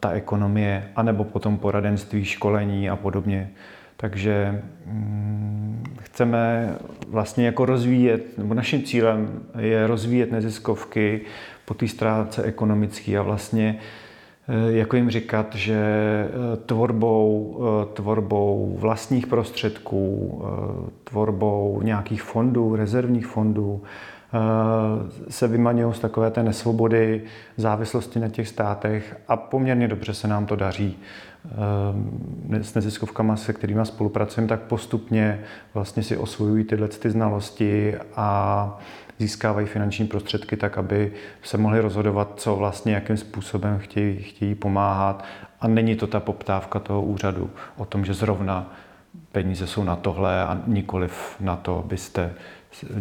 ta 0.00 0.10
ekonomie, 0.10 0.90
anebo 0.96 1.24
potom 1.24 1.58
poradenství, 1.58 2.24
školení 2.24 2.90
a 2.90 2.96
podobně. 2.96 3.50
Takže 3.96 4.62
mm, 4.86 5.84
chceme 6.00 6.74
vlastně 7.08 7.46
jako 7.46 7.66
rozvíjet, 7.66 8.38
nebo 8.38 8.54
naším 8.54 8.82
cílem 8.82 9.42
je 9.58 9.86
rozvíjet 9.86 10.32
neziskovky 10.32 11.20
po 11.64 11.74
té 11.74 11.88
stránce 11.88 12.42
ekonomické 12.42 13.18
a 13.18 13.22
vlastně 13.22 13.78
eh, 14.48 14.72
jako 14.72 14.96
jim 14.96 15.10
říkat, 15.10 15.54
že 15.54 15.74
eh, 15.74 16.56
tvorbou, 16.66 17.58
eh, 17.60 17.94
tvorbou 17.94 18.76
vlastních 18.80 19.26
prostředků, 19.26 20.42
tvorbou 21.04 21.80
nějakých 21.82 22.22
fondů, 22.22 22.76
rezervních 22.76 23.26
fondů, 23.26 23.82
se 25.28 25.48
vymaňují 25.48 25.94
z 25.94 25.98
takové 25.98 26.30
té 26.30 26.42
nesvobody, 26.42 27.22
závislosti 27.56 28.18
na 28.18 28.28
těch 28.28 28.48
státech 28.48 29.16
a 29.28 29.36
poměrně 29.36 29.88
dobře 29.88 30.14
se 30.14 30.28
nám 30.28 30.46
to 30.46 30.56
daří. 30.56 30.98
S 32.60 32.74
neziskovkama, 32.74 33.36
se 33.36 33.52
kterými 33.52 33.86
spolupracujeme, 33.86 34.48
tak 34.48 34.60
postupně 34.60 35.40
vlastně 35.74 36.02
si 36.02 36.16
osvojují 36.16 36.64
tyhle 36.64 36.88
ty 36.88 37.10
znalosti 37.10 37.94
a 38.16 38.78
získávají 39.18 39.66
finanční 39.66 40.06
prostředky 40.06 40.56
tak, 40.56 40.78
aby 40.78 41.12
se 41.42 41.58
mohli 41.58 41.80
rozhodovat, 41.80 42.32
co 42.36 42.56
vlastně, 42.56 42.94
jakým 42.94 43.16
způsobem 43.16 43.78
chtějí, 43.78 44.18
chtějí 44.22 44.54
pomáhat. 44.54 45.24
A 45.60 45.68
není 45.68 45.96
to 45.96 46.06
ta 46.06 46.20
poptávka 46.20 46.78
toho 46.78 47.02
úřadu 47.02 47.50
o 47.76 47.84
tom, 47.84 48.04
že 48.04 48.14
zrovna 48.14 48.72
peníze 49.32 49.66
jsou 49.66 49.84
na 49.84 49.96
tohle 49.96 50.42
a 50.42 50.60
nikoliv 50.66 51.36
na 51.40 51.56
to, 51.56 51.78
abyste 51.78 52.34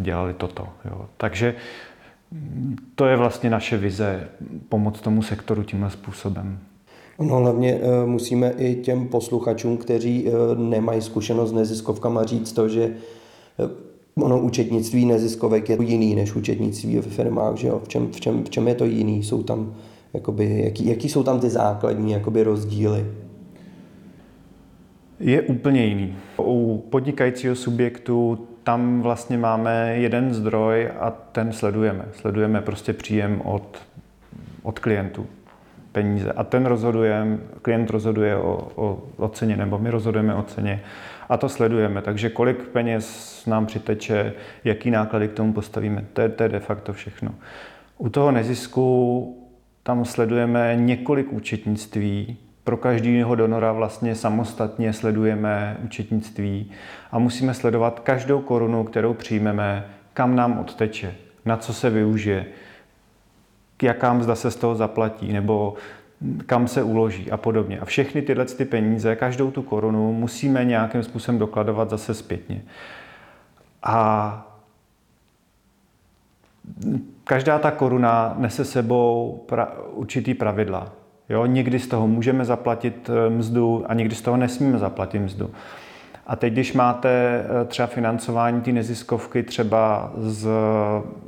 dělali 0.00 0.34
toto. 0.34 0.68
Jo. 0.84 1.06
Takže 1.16 1.54
to 2.94 3.06
je 3.06 3.16
vlastně 3.16 3.50
naše 3.50 3.76
vize, 3.76 4.28
pomoct 4.68 5.00
tomu 5.00 5.22
sektoru 5.22 5.62
tímhle 5.62 5.90
způsobem. 5.90 6.58
No 7.20 7.36
hlavně 7.36 7.74
uh, 7.74 8.08
musíme 8.08 8.50
i 8.50 8.74
těm 8.74 9.08
posluchačům, 9.08 9.76
kteří 9.76 10.24
uh, 10.24 10.58
nemají 10.58 11.02
zkušenost 11.02 11.50
s 11.50 11.52
neziskovkama, 11.52 12.24
říct 12.24 12.52
to, 12.52 12.68
že 12.68 12.90
uh, 13.58 14.24
ono 14.24 14.40
účetnictví 14.40 15.06
neziskovek 15.06 15.68
je 15.68 15.78
jiný 15.80 16.14
než 16.14 16.34
účetnictví 16.34 16.96
ve 16.96 17.02
firmách, 17.02 17.56
že 17.56 17.68
jo? 17.68 17.80
V, 17.84 17.88
čem, 17.88 18.08
v, 18.12 18.20
čem, 18.20 18.44
v 18.44 18.50
čem 18.50 18.68
je 18.68 18.74
to 18.74 18.84
jiný? 18.84 19.22
Jsou 19.22 19.42
tam, 19.42 19.74
jakoby, 20.14 20.60
jaký, 20.64 20.86
jaký 20.86 21.08
jsou 21.08 21.22
tam 21.22 21.40
ty 21.40 21.50
základní 21.50 22.12
jakoby, 22.12 22.42
rozdíly? 22.42 23.06
Je 25.20 25.42
úplně 25.42 25.84
jiný. 25.84 26.14
U 26.38 26.84
podnikajícího 26.90 27.54
subjektu 27.54 28.46
tam 28.66 29.02
vlastně 29.02 29.38
máme 29.38 29.96
jeden 29.96 30.34
zdroj 30.34 30.90
a 31.00 31.10
ten 31.10 31.52
sledujeme. 31.52 32.04
Sledujeme 32.12 32.60
prostě 32.60 32.92
příjem 32.92 33.40
od, 33.44 33.82
od 34.62 34.78
klientů 34.78 35.26
peníze. 35.92 36.32
A 36.32 36.44
ten 36.44 36.66
rozhoduje, 36.66 37.38
klient 37.62 37.90
rozhoduje 37.90 38.36
o, 38.36 38.68
o, 38.74 39.02
o 39.16 39.28
ceně, 39.28 39.56
nebo 39.56 39.78
my 39.78 39.90
rozhodujeme 39.90 40.34
o 40.34 40.42
ceně 40.42 40.82
a 41.28 41.36
to 41.36 41.48
sledujeme. 41.48 42.02
Takže 42.02 42.30
kolik 42.30 42.62
peněz 42.62 43.46
nám 43.46 43.66
přiteče, 43.66 44.32
jaký 44.64 44.90
náklady 44.90 45.28
k 45.28 45.32
tomu 45.32 45.52
postavíme, 45.52 46.04
to 46.12 46.20
je, 46.20 46.28
to 46.28 46.42
je 46.42 46.48
de 46.48 46.60
facto 46.60 46.92
všechno. 46.92 47.34
U 47.98 48.08
toho 48.08 48.30
nezisku 48.30 49.46
tam 49.82 50.04
sledujeme 50.04 50.76
několik 50.76 51.32
účetnictví, 51.32 52.36
pro 52.66 52.76
každého 52.76 53.34
donora 53.34 53.72
vlastně 53.72 54.14
samostatně 54.14 54.92
sledujeme 54.92 55.76
účetnictví 55.84 56.70
a 57.12 57.18
musíme 57.18 57.54
sledovat 57.54 58.00
každou 58.00 58.40
korunu, 58.40 58.84
kterou 58.84 59.14
přijmeme, 59.14 59.86
kam 60.14 60.36
nám 60.36 60.58
odteče, 60.58 61.14
na 61.44 61.56
co 61.56 61.74
se 61.74 61.90
využije, 61.90 62.46
jaká 63.82 64.12
mzda 64.12 64.34
se 64.34 64.50
z 64.50 64.56
toho 64.56 64.74
zaplatí, 64.74 65.32
nebo 65.32 65.74
kam 66.46 66.68
se 66.68 66.82
uloží 66.82 67.30
a 67.30 67.36
podobně. 67.36 67.80
A 67.80 67.84
všechny 67.84 68.22
tyhle 68.22 68.44
ty 68.44 68.64
peníze, 68.64 69.16
každou 69.16 69.50
tu 69.50 69.62
korunu 69.62 70.12
musíme 70.12 70.64
nějakým 70.64 71.02
způsobem 71.02 71.38
dokladovat 71.38 71.90
zase 71.90 72.14
zpětně. 72.14 72.62
A 73.82 74.46
každá 77.24 77.58
ta 77.58 77.70
koruna 77.70 78.34
nese 78.38 78.64
sebou 78.64 79.44
pra, 79.48 79.72
určitý 79.92 80.34
pravidla. 80.34 81.05
Jo, 81.28 81.46
někdy 81.46 81.78
z 81.78 81.86
toho 81.88 82.08
můžeme 82.08 82.44
zaplatit 82.44 83.10
eh, 83.10 83.30
mzdu 83.30 83.84
a 83.88 83.94
někdy 83.94 84.14
z 84.14 84.22
toho 84.22 84.36
nesmíme 84.36 84.78
zaplatit 84.78 85.18
mzdu. 85.18 85.50
A 86.26 86.36
teď, 86.36 86.52
když 86.52 86.72
máte 86.72 87.08
eh, 87.08 87.64
třeba 87.64 87.86
financování 87.86 88.60
té 88.60 88.72
neziskovky 88.72 89.42
třeba 89.42 90.12
z, 90.16 90.48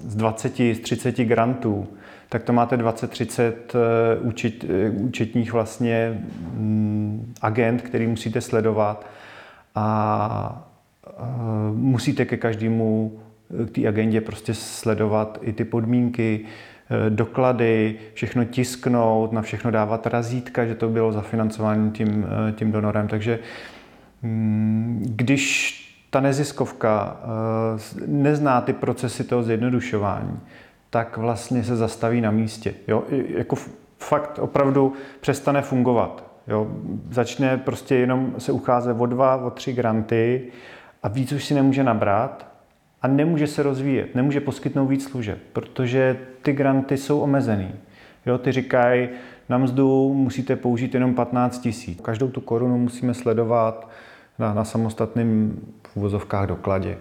z 0.05 0.17
20, 0.17 0.57
z 0.57 0.81
30 0.81 1.17
grantů, 1.17 1.87
tak 2.29 2.43
to 2.43 2.53
máte 2.53 2.77
20-30 2.77 3.53
eh, 3.75 4.19
účet, 4.21 4.65
účetních 4.91 5.53
vlastně 5.53 6.23
mm, 6.55 7.35
agent, 7.43 7.83
který 7.83 8.07
musíte 8.07 8.41
sledovat 8.41 9.07
a 9.75 10.65
musíte 11.75 12.25
ke 12.25 12.37
každému 12.37 13.21
k 13.67 13.71
té 13.71 13.89
agendě 13.89 14.21
prostě 14.21 14.55
sledovat 14.55 15.39
i 15.43 15.53
ty 15.53 15.65
podmínky, 15.65 16.45
doklady, 17.09 17.99
všechno 18.15 18.45
tisknout, 18.45 19.33
na 19.33 19.43
všechno 19.43 19.71
dávat 19.71 20.07
razítka, 20.07 20.67
že 20.67 20.75
to 20.75 20.89
bylo 20.89 21.13
zafinancováno 21.13 21.91
tím, 21.91 22.27
eh, 22.49 22.53
tím 22.53 22.73
donorem. 22.73 23.09
Takže 23.09 23.39
mm, 24.23 25.07
když 25.17 25.75
ta 26.11 26.21
neziskovka 26.21 27.17
eh, 27.23 28.07
nezná 28.07 28.61
ty 28.61 28.73
procesy 28.73 29.25
toho 29.25 29.43
zjednodušování, 29.43 30.41
tak 30.91 31.17
vlastně 31.17 31.65
se 31.65 31.77
zastaví 31.77 32.21
na 32.21 32.31
místě. 32.31 32.75
Jo? 32.89 33.05
Jako 33.29 33.57
fakt 33.99 34.39
opravdu 34.39 34.93
přestane 35.21 35.63
fungovat. 35.63 36.25
Jo? 36.47 36.67
Začne 37.11 37.57
prostě 37.57 37.95
jenom 37.95 38.35
se 38.39 38.53
ucházet 38.53 38.97
o 39.01 39.07
dva, 39.07 39.37
o 39.37 39.51
tři 39.51 39.73
granty 39.73 40.43
a 41.03 41.09
víc 41.09 41.33
už 41.33 41.45
si 41.45 41.55
nemůže 41.55 41.85
nabrat 41.85 42.47
a 43.03 43.09
nemůže 43.09 43.47
se 43.47 43.63
rozvíjet, 43.63 44.15
nemůže 44.15 44.41
poskytnout 44.41 44.87
víc 44.87 45.05
služeb, 45.05 45.39
protože 45.53 46.17
ty 46.43 46.53
granty 46.53 46.97
jsou 46.97 47.21
omezený. 47.21 47.71
Jo, 48.27 48.39
ty 48.39 48.53
říkají, 48.53 49.09
na 49.49 49.59
mzdu 49.59 50.15
musíte 50.15 50.57
použít 50.57 50.95
jenom 50.95 51.15
15 51.15 51.59
tisíc. 51.59 52.01
Každou 52.01 52.29
tu 52.29 52.41
korunu 52.41 52.79
musíme 52.79 53.15
sledovat 53.15 53.91
na, 54.39 54.55
na 54.55 54.65
samostatném 54.65 55.59
uvozovkách 55.95 56.47
dokladě. 56.47 56.99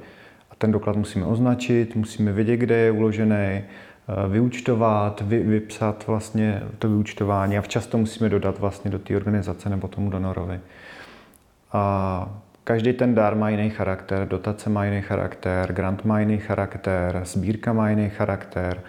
A 0.51 0.55
ten 0.57 0.71
doklad 0.71 0.95
musíme 0.95 1.25
označit, 1.25 1.95
musíme 1.95 2.31
vědět, 2.31 2.57
kde 2.57 2.75
je 2.75 2.91
uložený, 2.91 3.35
eh, 3.35 3.63
vyúčtovat, 4.29 5.21
vy, 5.25 5.39
vypsat 5.39 6.07
vlastně 6.07 6.63
to 6.79 6.89
vyúčtování 6.89 7.57
a 7.57 7.61
včas 7.61 7.87
to 7.87 7.97
musíme 7.97 8.29
dodat 8.29 8.59
vlastně 8.59 8.91
do 8.91 8.99
té 8.99 9.15
organizace 9.15 9.69
nebo 9.69 9.87
tomu 9.87 10.09
donorovi. 10.09 10.59
A 11.73 12.41
Každý 12.67 12.93
ten 12.93 13.15
dár 13.15 13.35
má 13.35 13.49
jiný 13.49 13.69
charakter, 13.69 14.27
dotace 14.27 14.69
má 14.69 14.85
jiný 14.85 15.01
charakter, 15.01 15.73
grant 15.73 16.05
má 16.05 16.19
jiný 16.19 16.37
charakter, 16.37 17.21
sbírka 17.23 17.73
má 17.73 17.89
jiný 17.89 18.09
charakter 18.09 18.81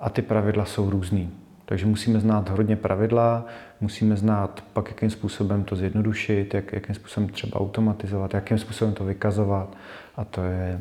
a 0.00 0.10
ty 0.10 0.22
pravidla 0.22 0.64
jsou 0.64 0.90
různý. 0.90 1.30
Takže 1.64 1.86
musíme 1.86 2.20
znát 2.20 2.48
hodně 2.48 2.76
pravidla, 2.76 3.46
musíme 3.80 4.16
znát 4.16 4.64
pak, 4.72 4.88
jakým 4.88 5.10
způsobem 5.10 5.64
to 5.64 5.76
zjednodušit, 5.76 6.54
jak, 6.54 6.72
jakým 6.72 6.94
způsobem 6.94 7.28
třeba 7.28 7.60
automatizovat, 7.60 8.34
jakým 8.34 8.58
způsobem 8.58 8.94
to 8.94 9.04
vykazovat. 9.04 9.76
A 10.16 10.24
to 10.24 10.44
je, 10.44 10.80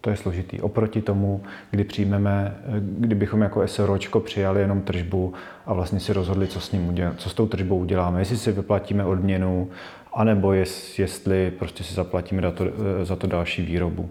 to 0.00 0.10
je 0.10 0.16
složitý. 0.16 0.60
Oproti 0.60 1.02
tomu, 1.02 1.42
kdy 1.70 1.84
přijmeme, 1.84 2.54
kdybychom 2.80 3.42
jako 3.42 3.68
SROčko 3.68 4.20
přijali 4.20 4.60
jenom 4.60 4.80
tržbu 4.80 5.34
a 5.66 5.72
vlastně 5.72 6.00
si 6.00 6.12
rozhodli, 6.12 6.46
co 6.46 6.60
s, 6.60 6.72
ním 6.72 6.88
udělá, 6.88 7.14
co 7.16 7.30
s 7.30 7.34
tou 7.34 7.46
tržbou 7.46 7.78
uděláme, 7.78 8.20
jestli 8.20 8.36
si 8.36 8.52
vyplatíme 8.52 9.04
odměnu, 9.04 9.70
anebo 10.12 10.52
jest, 10.52 10.98
jestli 10.98 11.50
prostě 11.50 11.84
si 11.84 11.94
zaplatíme 11.94 12.42
za 12.42 12.50
to, 12.50 12.64
za 13.02 13.16
to 13.16 13.26
další 13.26 13.62
výrobu. 13.62 14.08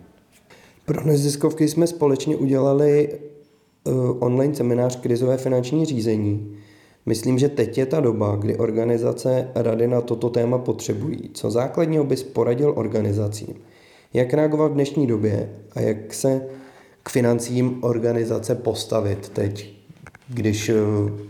Pro 0.85 1.05
neziskovky 1.05 1.67
jsme 1.67 1.87
společně 1.87 2.35
udělali 2.35 3.19
online 4.19 4.55
seminář 4.55 4.99
Krizové 4.99 5.37
finanční 5.37 5.85
řízení. 5.85 6.57
Myslím, 7.05 7.39
že 7.39 7.49
teď 7.49 7.77
je 7.77 7.85
ta 7.85 7.99
doba, 7.99 8.35
kdy 8.35 8.57
organizace 8.57 9.47
rady 9.55 9.87
na 9.87 10.01
toto 10.01 10.29
téma 10.29 10.57
potřebují. 10.57 11.29
Co 11.33 11.51
základního 11.51 12.03
bys 12.03 12.23
poradil 12.23 12.73
organizacím? 12.75 13.55
Jak 14.13 14.33
reagovat 14.33 14.71
v 14.71 14.73
dnešní 14.73 15.07
době 15.07 15.49
a 15.75 15.81
jak 15.81 16.13
se 16.13 16.41
k 17.03 17.09
financím 17.09 17.83
organizace 17.83 18.55
postavit 18.55 19.29
teď, 19.29 19.78
když 20.29 20.69
eh, 20.69 20.75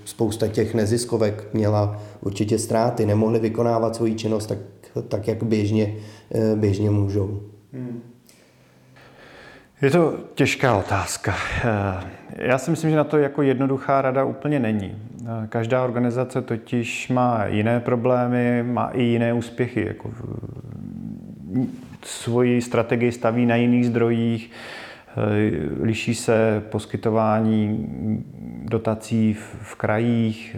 spousta 0.06 0.48
těch 0.48 0.74
neziskovek 0.74 1.53
měla 1.53 2.01
určitě 2.22 2.60
ztráty, 2.60 3.06
nemohli 3.06 3.39
vykonávat 3.39 3.96
svoji 3.96 4.15
činnost 4.15 4.46
tak, 4.46 4.58
tak 5.08 5.27
jak 5.27 5.44
běžně, 5.44 5.96
eh, 6.36 6.56
běžně 6.56 6.89
můžou. 6.89 7.41
Hmm. 7.74 8.01
Je 9.82 9.91
to 9.91 10.18
těžká 10.34 10.75
otázka. 10.75 11.36
Eh, 11.65 12.46
já 12.46 12.58
si 12.58 12.72
myslím, 12.72 12.89
že 12.89 12.98
na 12.98 13.03
to 13.03 13.18
jako 13.18 13.41
jednoduchá 13.41 14.01
rada 14.01 14.24
úplně 14.24 14.60
není. 14.60 14.96
Každá 15.50 15.84
organizace 15.84 16.41
totiž 16.41 17.10
má 17.10 17.46
jiné 17.46 17.79
problémy, 17.79 18.63
má 18.63 18.89
i 18.89 19.03
jiné 19.03 19.34
úspěchy. 19.34 19.86
Jako 19.88 20.12
svoji 22.03 22.62
strategii 22.62 23.12
staví 23.12 23.46
na 23.46 23.56
jiných 23.56 23.88
zdrojích, 23.88 24.51
liší 25.81 26.15
se 26.15 26.63
poskytování 26.69 27.87
dotací 28.63 29.33
v, 29.33 29.57
v 29.61 29.75
krajích. 29.75 30.55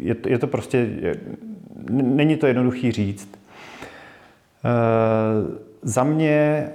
Je 0.00 0.14
to, 0.14 0.28
je 0.28 0.38
to 0.38 0.46
prostě, 0.46 0.88
není 1.90 2.36
to 2.36 2.46
jednoduchý 2.46 2.92
říct. 2.92 3.28
E, 4.64 4.70
za 5.82 6.04
mě 6.04 6.68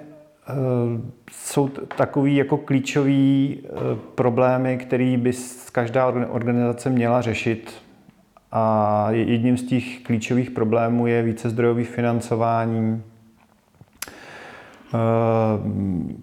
jsou 1.32 1.68
takový 1.98 2.36
jako 2.36 2.58
klíčový 2.58 3.60
problémy, 4.16 4.78
který 4.78 5.18
by 5.18 5.32
každá 5.72 6.08
organizace 6.08 6.90
měla 6.90 7.22
řešit. 7.22 7.74
A 8.52 9.08
jedním 9.12 9.58
z 9.58 9.64
těch 9.64 10.04
klíčových 10.04 10.52
problémů 10.52 11.08
je 11.08 11.24
více 11.24 11.50
zdrojové 11.50 11.84
financování, 11.84 13.04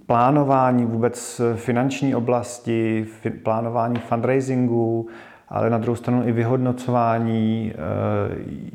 plánování 0.06 0.84
vůbec 0.84 1.40
finanční 1.54 2.14
oblasti, 2.14 3.06
plánování 3.42 3.96
fundraisingu, 3.96 5.08
ale 5.48 5.70
na 5.70 5.78
druhou 5.78 5.96
stranu 5.96 6.28
i 6.28 6.32
vyhodnocování 6.32 7.72
eh, 7.74 7.78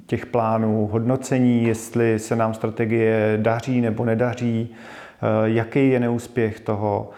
těch 0.06 0.26
plánů, 0.26 0.90
hodnocení, 0.92 1.64
jestli 1.64 2.20
se 2.20 2.36
nám 2.36 2.54
strategie 2.54 3.40
daří 3.42 3.82
nebo 3.82 4.06
nedaří, 4.06 4.70
eh, 4.70 5.50
jaký 5.50 5.90
je 5.90 6.00
neúspěch 6.00 6.60
toho, 6.60 7.10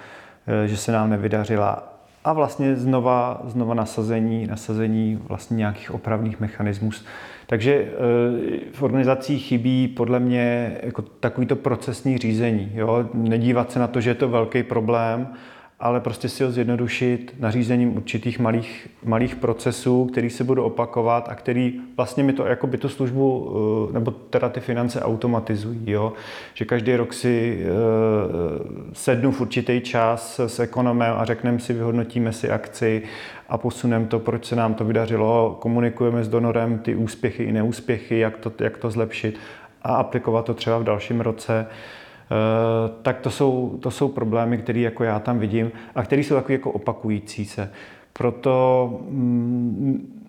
eh, 0.64 0.68
že 0.68 0.78
se 0.78 0.92
nám 0.92 1.10
nevydařila 1.10 1.92
a 2.24 2.34
vlastně 2.34 2.76
znova, 2.76 3.42
znova 3.46 3.74
nasazení, 3.74 4.48
nasazení 4.48 5.20
vlastně 5.28 5.58
nějakých 5.58 5.92
opravných 5.92 6.40
mechanismus. 6.40 7.06
Takže 7.52 7.74
eh, 7.74 7.90
v 8.72 8.84
organizacích 8.84 9.44
chybí 9.44 9.88
podle 9.88 10.20
mě 10.20 10.78
jako 10.84 11.02
takovýto 11.02 11.56
procesní 11.56 12.18
řízení. 12.18 12.72
Jo? 12.74 13.10
Nedívat 13.14 13.72
se 13.72 13.80
na 13.80 13.88
to, 13.88 14.02
že 14.02 14.10
je 14.10 14.16
to 14.16 14.30
velký 14.30 14.64
problém, 14.64 15.28
ale 15.80 16.00
prostě 16.00 16.30
si 16.30 16.44
ho 16.44 16.52
zjednodušit 16.52 17.36
nařízením 17.40 17.98
určitých 17.98 18.40
malých, 18.40 18.88
malých 19.04 19.36
procesů, 19.36 20.06
který 20.06 20.30
se 20.30 20.44
budou 20.44 20.64
opakovat 20.64 21.30
a 21.30 21.36
který 21.36 21.80
vlastně 21.98 22.24
mi 22.24 22.34
to 22.34 22.46
jako 22.46 22.68
by 22.68 22.78
tu 22.78 22.90
službu, 22.90 23.56
eh, 23.90 23.94
nebo 23.94 24.12
teda 24.12 24.50
ty 24.50 24.60
finance 24.60 25.02
automatizují. 25.02 25.92
Jo? 25.92 26.14
Že 26.54 26.66
každý 26.66 26.96
rok 26.96 27.14
si 27.14 27.64
eh, 27.64 27.68
sednu 28.94 29.32
v 29.32 29.42
určitý 29.42 29.82
čas 29.82 30.40
s 30.40 30.60
ekonomem 30.60 31.14
a 31.18 31.26
řekneme 31.26 31.60
si, 31.60 31.74
vyhodnotíme 31.74 32.34
si 32.34 32.50
akci 32.50 33.04
a 33.52 33.58
posuneme 33.58 34.06
to, 34.06 34.20
proč 34.20 34.46
se 34.46 34.56
nám 34.56 34.74
to 34.74 34.86
vydařilo, 34.86 35.58
komunikujeme 35.60 36.24
s 36.24 36.28
donorem 36.28 36.80
ty 36.80 36.96
úspěchy 36.96 37.44
i 37.44 37.52
neúspěchy, 37.52 38.20
jak 38.20 38.38
to, 38.38 38.52
jak 38.60 38.78
to 38.78 38.92
zlepšit 38.92 39.40
a 39.84 39.96
aplikovat 39.96 40.46
to 40.46 40.54
třeba 40.54 40.78
v 40.78 40.84
dalším 40.84 41.22
roce. 41.22 41.66
Eh, 41.66 42.92
tak 43.02 43.20
to 43.20 43.30
jsou, 43.30 43.78
to 43.82 43.92
jsou 43.92 44.08
problémy, 44.08 44.58
které 44.58 44.80
jako 44.80 45.04
já 45.04 45.20
tam 45.20 45.40
vidím 45.40 45.72
a 45.96 46.04
které 46.04 46.24
jsou 46.24 46.36
takové 46.36 46.54
jako 46.54 46.72
opakující 46.72 47.46
se. 47.46 47.72
Proto 48.14 48.88
mm, 49.10 50.22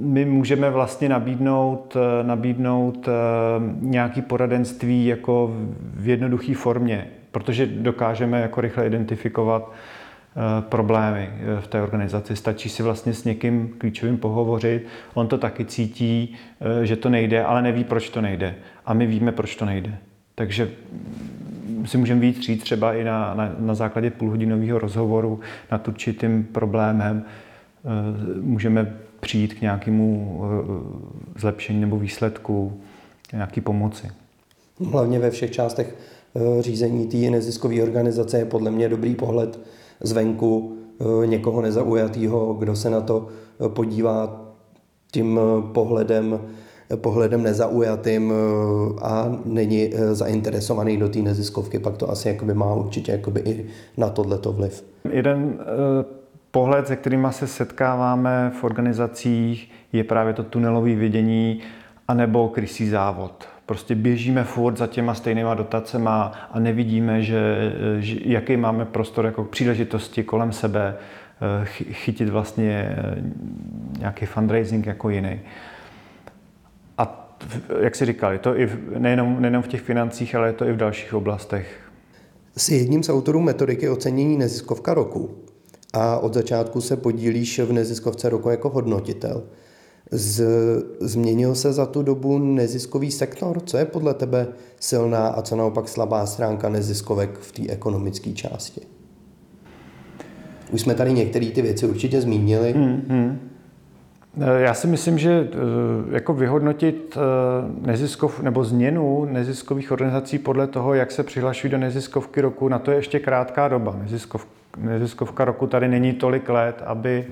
my 0.00 0.24
můžeme 0.24 0.70
vlastně 0.70 1.08
nabídnout, 1.08 1.96
eh, 1.96 2.24
nabídnout 2.24 3.08
eh, 3.08 3.12
nějaké 3.80 4.22
poradenství 4.22 5.06
jako 5.06 5.50
v 5.94 6.08
jednoduché 6.08 6.54
formě, 6.54 7.06
protože 7.32 7.66
dokážeme 7.66 8.40
jako 8.40 8.60
rychle 8.60 8.86
identifikovat 8.86 9.72
problémy 10.60 11.30
v 11.60 11.66
té 11.66 11.82
organizaci. 11.82 12.36
Stačí 12.36 12.68
si 12.68 12.82
vlastně 12.82 13.14
s 13.14 13.24
někým 13.24 13.74
klíčovým 13.78 14.16
pohovořit, 14.16 14.86
on 15.14 15.28
to 15.28 15.38
taky 15.38 15.64
cítí, 15.64 16.36
že 16.82 16.96
to 16.96 17.10
nejde, 17.10 17.44
ale 17.44 17.62
neví, 17.62 17.84
proč 17.84 18.10
to 18.10 18.20
nejde. 18.20 18.54
A 18.86 18.94
my 18.94 19.06
víme, 19.06 19.32
proč 19.32 19.56
to 19.56 19.64
nejde. 19.64 19.96
Takže 20.34 20.70
si 21.86 21.98
můžeme 21.98 22.20
víc 22.20 22.40
říct 22.40 22.62
třeba 22.62 22.94
i 22.94 23.04
na, 23.04 23.34
na, 23.34 23.54
na 23.58 23.74
základě 23.74 24.10
půlhodinového 24.10 24.78
rozhovoru 24.78 25.40
nad 25.70 25.88
určitým 25.88 26.44
problémem. 26.44 27.24
Eh, 27.24 28.40
můžeme 28.40 28.96
přijít 29.20 29.54
k 29.54 29.60
nějakému 29.60 30.40
eh, 30.42 31.40
zlepšení 31.40 31.80
nebo 31.80 31.98
výsledku, 31.98 32.80
nějaké 33.32 33.60
pomoci. 33.60 34.10
Hlavně 34.90 35.18
ve 35.18 35.30
všech 35.30 35.50
částech 35.50 35.94
eh, 36.36 36.62
řízení 36.62 37.06
té 37.06 37.16
neziskové 37.16 37.82
organizace 37.82 38.38
je 38.38 38.44
podle 38.44 38.70
mě 38.70 38.88
dobrý 38.88 39.14
pohled 39.14 39.60
zvenku 40.00 40.76
někoho 41.24 41.62
nezaujatého, 41.62 42.54
kdo 42.54 42.76
se 42.76 42.90
na 42.90 43.00
to 43.00 43.28
podívá 43.74 44.46
tím 45.12 45.40
pohledem 45.72 46.40
pohledem 46.96 47.42
nezaujatým 47.42 48.32
eh, 48.32 49.00
a 49.02 49.38
není 49.44 49.90
eh, 49.94 50.14
zainteresovaný 50.14 50.96
do 50.96 51.08
té 51.08 51.18
neziskovky, 51.18 51.78
pak 51.78 51.96
to 51.96 52.10
asi 52.10 52.28
jakoby 52.28 52.54
má 52.54 52.74
určitě 52.74 53.12
jakoby 53.12 53.40
i 53.40 53.66
na 53.96 54.08
tohleto 54.08 54.52
vliv. 54.52 54.84
Jeden 55.12 55.58
eh, 55.60 55.64
pohled, 56.50 56.86
se 56.86 56.96
kterým 56.96 57.28
se 57.30 57.46
setkáváme 57.46 58.52
v 58.60 58.64
organizacích, 58.64 59.70
je 59.92 60.04
právě 60.04 60.32
to 60.32 60.42
tunelové 60.42 60.94
vidění 60.94 61.60
anebo 62.08 62.48
krysí 62.48 62.88
závod. 62.88 63.44
Prostě 63.70 63.94
běžíme 63.94 64.44
furt 64.44 64.76
za 64.76 64.86
těma 64.86 65.14
stejnýma 65.14 65.54
dotacema 65.54 66.32
a 66.52 66.58
nevidíme, 66.58 67.22
že, 67.22 67.72
že 67.98 68.16
jaký 68.24 68.56
máme 68.56 68.84
prostor 68.84 69.24
jako 69.24 69.44
příležitosti 69.44 70.22
kolem 70.24 70.52
sebe 70.52 70.96
chytit 71.74 72.28
vlastně 72.28 72.96
nějaký 73.98 74.26
fundraising 74.26 74.86
jako 74.86 75.10
jiný 75.10 75.40
jak 77.80 77.96
si 77.96 78.06
říkal, 78.06 78.32
je 78.32 78.38
to 78.38 78.58
i 78.58 78.66
v, 78.66 78.98
nejenom, 78.98 79.40
nejenom 79.40 79.62
v 79.62 79.68
těch 79.68 79.80
financích, 79.80 80.34
ale 80.34 80.48
je 80.48 80.52
to 80.52 80.64
i 80.64 80.72
v 80.72 80.76
dalších 80.76 81.14
oblastech. 81.14 81.80
Jsi 82.56 82.74
jedním 82.74 83.02
z 83.02 83.08
autorů 83.08 83.40
metodiky 83.40 83.88
ocenění 83.88 84.38
neziskovka 84.38 84.94
roku 84.94 85.30
a 85.92 86.18
od 86.18 86.34
začátku 86.34 86.80
se 86.80 86.96
podílíš 86.96 87.58
v 87.58 87.72
neziskovce 87.72 88.28
roku 88.28 88.50
jako 88.50 88.68
hodnotitel. 88.68 89.42
Z, 90.10 90.44
změnil 91.00 91.54
se 91.54 91.72
za 91.72 91.86
tu 91.86 92.02
dobu 92.02 92.38
neziskový 92.38 93.10
sektor? 93.10 93.60
Co 93.60 93.76
je 93.76 93.84
podle 93.84 94.14
tebe 94.14 94.46
silná 94.80 95.28
a 95.28 95.42
co 95.42 95.56
naopak 95.56 95.88
slabá 95.88 96.26
stránka 96.26 96.68
neziskovek 96.68 97.38
v 97.38 97.52
té 97.52 97.62
ekonomické 97.68 98.32
části? 98.32 98.80
Už 100.72 100.80
jsme 100.80 100.94
tady 100.94 101.12
některé 101.12 101.46
ty 101.46 101.62
věci 101.62 101.86
určitě 101.86 102.20
zmínili. 102.20 102.72
Hmm, 102.72 103.02
hmm. 103.08 103.50
Eh, 104.40 104.60
já 104.60 104.74
si 104.74 104.86
myslím, 104.86 105.18
že 105.18 105.48
eh, 105.52 105.56
jako 106.14 106.34
vyhodnotit 106.34 107.16
eh, 107.16 107.86
neziskov 107.86 108.42
nebo 108.42 108.64
změnu 108.64 109.24
neziskových 109.24 109.92
organizací 109.92 110.38
podle 110.38 110.66
toho, 110.66 110.94
jak 110.94 111.10
se 111.10 111.22
přihlašují 111.22 111.70
do 111.70 111.78
neziskovky 111.78 112.40
roku, 112.40 112.68
na 112.68 112.78
to 112.78 112.90
je 112.90 112.96
ještě 112.96 113.18
krátká 113.18 113.68
doba. 113.68 113.96
Neziskov, 114.02 114.46
neziskovka 114.76 115.44
roku 115.44 115.66
tady 115.66 115.88
není 115.88 116.12
tolik 116.12 116.48
let, 116.48 116.82
aby, 116.86 117.26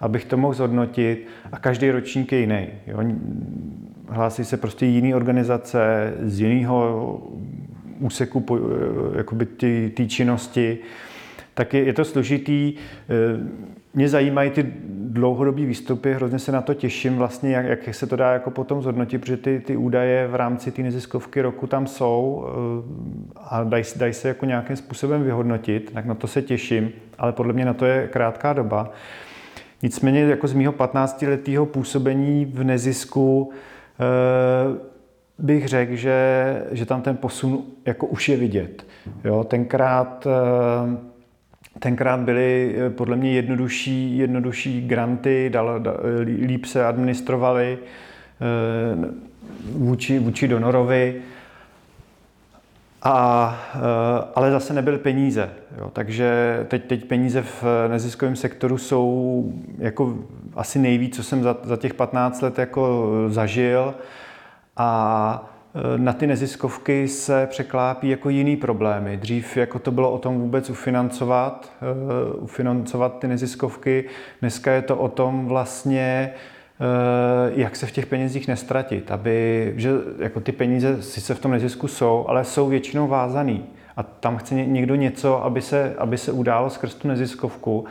abych 0.00 0.24
to 0.24 0.36
mohl 0.36 0.54
zhodnotit 0.54 1.26
a 1.52 1.58
každý 1.58 1.90
ročník 1.90 2.32
je 2.32 2.38
jiný. 2.38 2.68
Jo. 2.86 2.98
Hlásí 4.08 4.44
se 4.44 4.56
prostě 4.56 4.86
jiný 4.86 5.14
organizace 5.14 6.12
z 6.22 6.40
jiného 6.40 7.22
úseku 8.00 8.46
jakoby 9.16 9.46
té 9.94 10.06
činnosti, 10.06 10.78
tak 11.54 11.74
je, 11.74 11.84
je 11.84 11.92
to 11.92 12.04
složitý. 12.04 12.74
Mě 13.94 14.08
zajímají 14.08 14.50
ty 14.50 14.66
dlouhodobý 15.10 15.66
výstupy, 15.66 16.14
hrozně 16.14 16.38
se 16.38 16.52
na 16.52 16.62
to 16.62 16.74
těším, 16.74 17.16
vlastně, 17.16 17.52
jak, 17.52 17.86
jak 17.86 17.94
se 17.94 18.06
to 18.06 18.16
dá 18.16 18.32
jako 18.32 18.50
potom 18.50 18.82
zhodnotit, 18.82 19.18
protože 19.18 19.36
ty, 19.36 19.62
ty 19.66 19.76
údaje 19.76 20.28
v 20.28 20.34
rámci 20.34 20.70
té 20.70 20.82
neziskovky 20.82 21.42
roku 21.42 21.66
tam 21.66 21.86
jsou 21.86 22.46
eh, 22.46 23.32
a 23.36 23.64
dají, 23.64 23.84
dají 23.96 24.12
se 24.12 24.28
jako 24.28 24.46
nějakým 24.46 24.76
způsobem 24.76 25.22
vyhodnotit, 25.22 25.90
tak 25.94 26.04
na 26.04 26.14
to 26.14 26.26
se 26.26 26.42
těším, 26.42 26.90
ale 27.18 27.32
podle 27.32 27.52
mě 27.52 27.64
na 27.64 27.74
to 27.74 27.86
je 27.86 28.08
krátká 28.08 28.52
doba. 28.52 28.92
Nicméně 29.82 30.20
jako 30.20 30.48
z 30.48 30.54
mého 30.54 30.72
15-letého 30.72 31.66
působení 31.66 32.44
v 32.44 32.64
nezisku 32.64 33.50
eh, 34.00 34.78
bych 35.38 35.68
řekl, 35.68 35.96
že, 35.96 36.62
že 36.72 36.86
tam 36.86 37.02
ten 37.02 37.16
posun 37.16 37.62
jako 37.86 38.06
už 38.06 38.28
je 38.28 38.36
vidět. 38.36 38.86
Jo, 39.24 39.44
tenkrát 39.44 40.26
eh, 40.26 41.10
tenkrát 41.78 42.20
byly 42.20 42.74
eh, 42.76 42.90
podle 42.90 43.16
mě 43.16 43.32
jednodušší, 43.32 44.18
jednodušší 44.18 44.88
granty, 44.88 45.50
dal, 45.52 45.82
líp 46.24 46.64
se 46.64 46.84
administrovaly 46.84 47.78
vůči, 49.72 50.18
vůči 50.18 50.48
donorovi. 50.48 51.22
A, 53.02 53.58
ale 54.34 54.50
zase 54.50 54.74
nebyly 54.74 54.98
peníze. 54.98 55.50
Jo. 55.78 55.90
Takže 55.92 56.58
teď, 56.68 56.84
teď 56.84 57.04
peníze 57.04 57.42
v 57.42 57.64
neziskovém 57.88 58.36
sektoru 58.36 58.78
jsou 58.78 59.52
jako 59.78 60.14
asi 60.54 60.78
nejvíc, 60.78 61.16
co 61.16 61.22
jsem 61.22 61.42
za, 61.42 61.56
za 61.62 61.76
těch 61.76 61.94
15 61.94 62.40
let 62.40 62.58
jako 62.58 63.08
zažil. 63.28 63.94
A 64.76 65.50
Eh, 65.74 65.98
na 65.98 66.12
ty 66.12 66.26
neziskovky 66.26 67.08
se 67.08 67.46
překlápí 67.46 68.08
jako 68.08 68.28
jiný 68.28 68.56
problémy. 68.56 69.16
Dřív 69.16 69.56
jako 69.56 69.78
to 69.78 69.90
bylo 69.90 70.12
o 70.12 70.18
tom 70.18 70.40
vůbec 70.40 70.70
ufinancovat, 70.70 71.72
eh, 71.82 72.34
ufinancovat 72.34 73.18
ty 73.18 73.28
neziskovky. 73.28 74.04
Dneska 74.40 74.72
je 74.72 74.82
to 74.82 74.96
o 74.96 75.08
tom 75.08 75.46
vlastně, 75.46 76.32
eh, 76.34 76.38
jak 77.54 77.76
se 77.76 77.86
v 77.86 77.92
těch 77.92 78.06
penězích 78.06 78.48
nestratit, 78.48 79.10
aby, 79.10 79.72
že 79.76 79.90
jako 80.18 80.40
ty 80.40 80.52
peníze 80.52 81.02
sice 81.02 81.34
v 81.34 81.40
tom 81.40 81.50
nezisku 81.50 81.88
jsou, 81.88 82.24
ale 82.28 82.44
jsou 82.44 82.68
většinou 82.68 83.08
vázaný. 83.08 83.64
A 83.96 84.02
tam 84.02 84.36
chce 84.36 84.54
někdo 84.54 84.94
něco, 84.94 85.44
aby 85.44 85.62
se, 85.62 85.94
aby 85.98 86.18
se 86.18 86.32
událo 86.32 86.70
skrz 86.70 86.94
tu 86.94 87.08
neziskovku. 87.08 87.84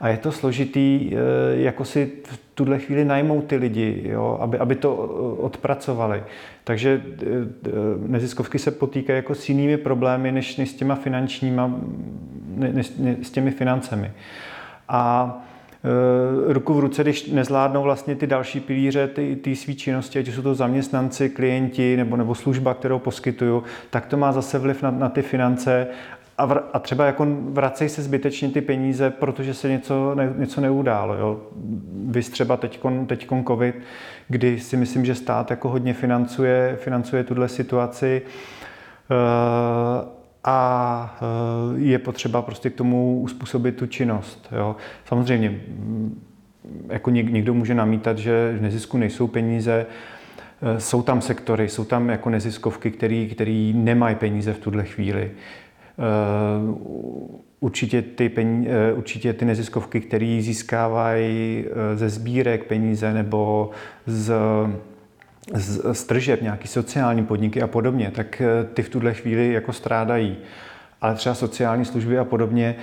A 0.00 0.08
je 0.08 0.16
to 0.16 0.32
složitý, 0.32 1.10
jako 1.52 1.84
si 1.84 2.12
v 2.24 2.40
tuhle 2.54 2.78
chvíli 2.78 3.04
najmout 3.04 3.44
ty 3.44 3.56
lidi, 3.56 4.02
jo, 4.04 4.38
aby, 4.40 4.58
aby 4.58 4.74
to 4.74 4.96
odpracovali. 5.40 6.22
Takže 6.64 7.02
eh, 7.06 7.26
eh, 7.66 7.70
neziskovky 8.06 8.58
se 8.58 8.70
potýkají 8.70 9.16
jako 9.16 9.34
s 9.34 9.48
jinými 9.48 9.76
problémy, 9.76 10.32
než, 10.32 10.56
než 10.56 10.70
s 10.70 10.74
těma 10.74 10.94
finančníma, 10.94 11.80
než, 12.56 12.92
než 12.98 13.26
s 13.26 13.30
těmi 13.30 13.50
financemi. 13.50 14.12
A 14.88 15.44
ruku 16.48 16.74
v 16.74 16.80
ruce, 16.80 17.02
když 17.02 17.26
nezvládnou 17.26 17.82
vlastně 17.82 18.16
ty 18.16 18.26
další 18.26 18.60
pilíře, 18.60 19.08
ty, 19.08 19.36
ty 19.36 19.56
svý 19.56 19.76
činnosti, 19.76 20.18
ať 20.18 20.28
jsou 20.28 20.42
to 20.42 20.54
zaměstnanci, 20.54 21.30
klienti 21.30 21.96
nebo, 21.96 22.16
nebo 22.16 22.34
služba, 22.34 22.74
kterou 22.74 22.98
poskytuju, 22.98 23.62
tak 23.90 24.06
to 24.06 24.16
má 24.16 24.32
zase 24.32 24.58
vliv 24.58 24.82
na, 24.82 24.90
na 24.90 25.08
ty 25.08 25.22
finance 25.22 25.86
a, 26.38 26.46
vr, 26.46 26.60
a 26.72 26.78
třeba 26.78 27.06
jako 27.06 27.26
vracejí 27.40 27.90
se 27.90 28.02
zbytečně 28.02 28.48
ty 28.48 28.60
peníze, 28.60 29.10
protože 29.10 29.54
se 29.54 29.68
něco, 29.68 30.14
ne, 30.14 30.34
něco 30.38 30.60
neudálo. 30.60 31.14
Jo. 31.14 31.40
Vy 32.06 32.22
třeba 32.22 32.56
teďkon, 32.56 33.06
teďkon 33.06 33.44
COVID, 33.44 33.74
kdy 34.28 34.60
si 34.60 34.76
myslím, 34.76 35.04
že 35.04 35.14
stát 35.14 35.50
jako 35.50 35.68
hodně 35.68 35.94
financuje, 35.94 36.78
financuje 36.80 37.24
tuhle 37.24 37.48
situaci 37.48 38.22
eh, 39.10 40.21
a 40.44 41.18
eh, 41.20 41.80
je 41.80 41.98
potřeba 41.98 42.42
prostě 42.42 42.70
k 42.70 42.74
tomu 42.74 43.20
uspůsobit 43.20 43.76
tu 43.76 43.86
činnost. 43.86 44.48
Jo. 44.56 44.76
Samozřejmě, 45.04 45.50
mm, 45.50 46.22
jako 46.88 47.10
někdo 47.10 47.54
může 47.54 47.74
namítat, 47.74 48.18
že 48.18 48.54
v 48.58 48.62
nezisku 48.62 48.98
nejsou 48.98 49.26
peníze, 49.26 49.86
eh, 50.62 50.80
jsou 50.80 51.02
tam 51.02 51.20
sektory, 51.20 51.68
jsou 51.68 51.84
tam 51.84 52.08
jako 52.08 52.30
neziskovky, 52.30 52.90
které 52.90 53.72
nemají 53.74 54.16
peníze 54.16 54.52
v 54.52 54.58
tuhle 54.58 54.84
chvíli. 54.84 55.30
Eh, 55.30 56.02
určitě 57.60 58.02
ty, 58.02 58.28
peníze, 58.28 58.92
určitě 58.92 59.32
ty 59.32 59.44
neziskovky, 59.44 60.00
které 60.00 60.38
získávají 60.40 61.64
ze 61.94 62.08
sbírek 62.08 62.64
peníze 62.64 63.12
nebo 63.12 63.70
z, 64.06 64.34
z, 65.54 66.04
tržeb, 66.04 66.42
nějaký 66.42 66.68
sociální 66.68 67.24
podniky 67.24 67.62
a 67.62 67.66
podobně, 67.66 68.10
tak 68.14 68.42
ty 68.74 68.82
v 68.82 68.88
tuhle 68.88 69.14
chvíli 69.14 69.52
jako 69.52 69.72
strádají. 69.72 70.36
Ale 71.00 71.14
třeba 71.14 71.34
sociální 71.34 71.84
služby 71.84 72.18
a 72.18 72.24
podobně, 72.24 72.76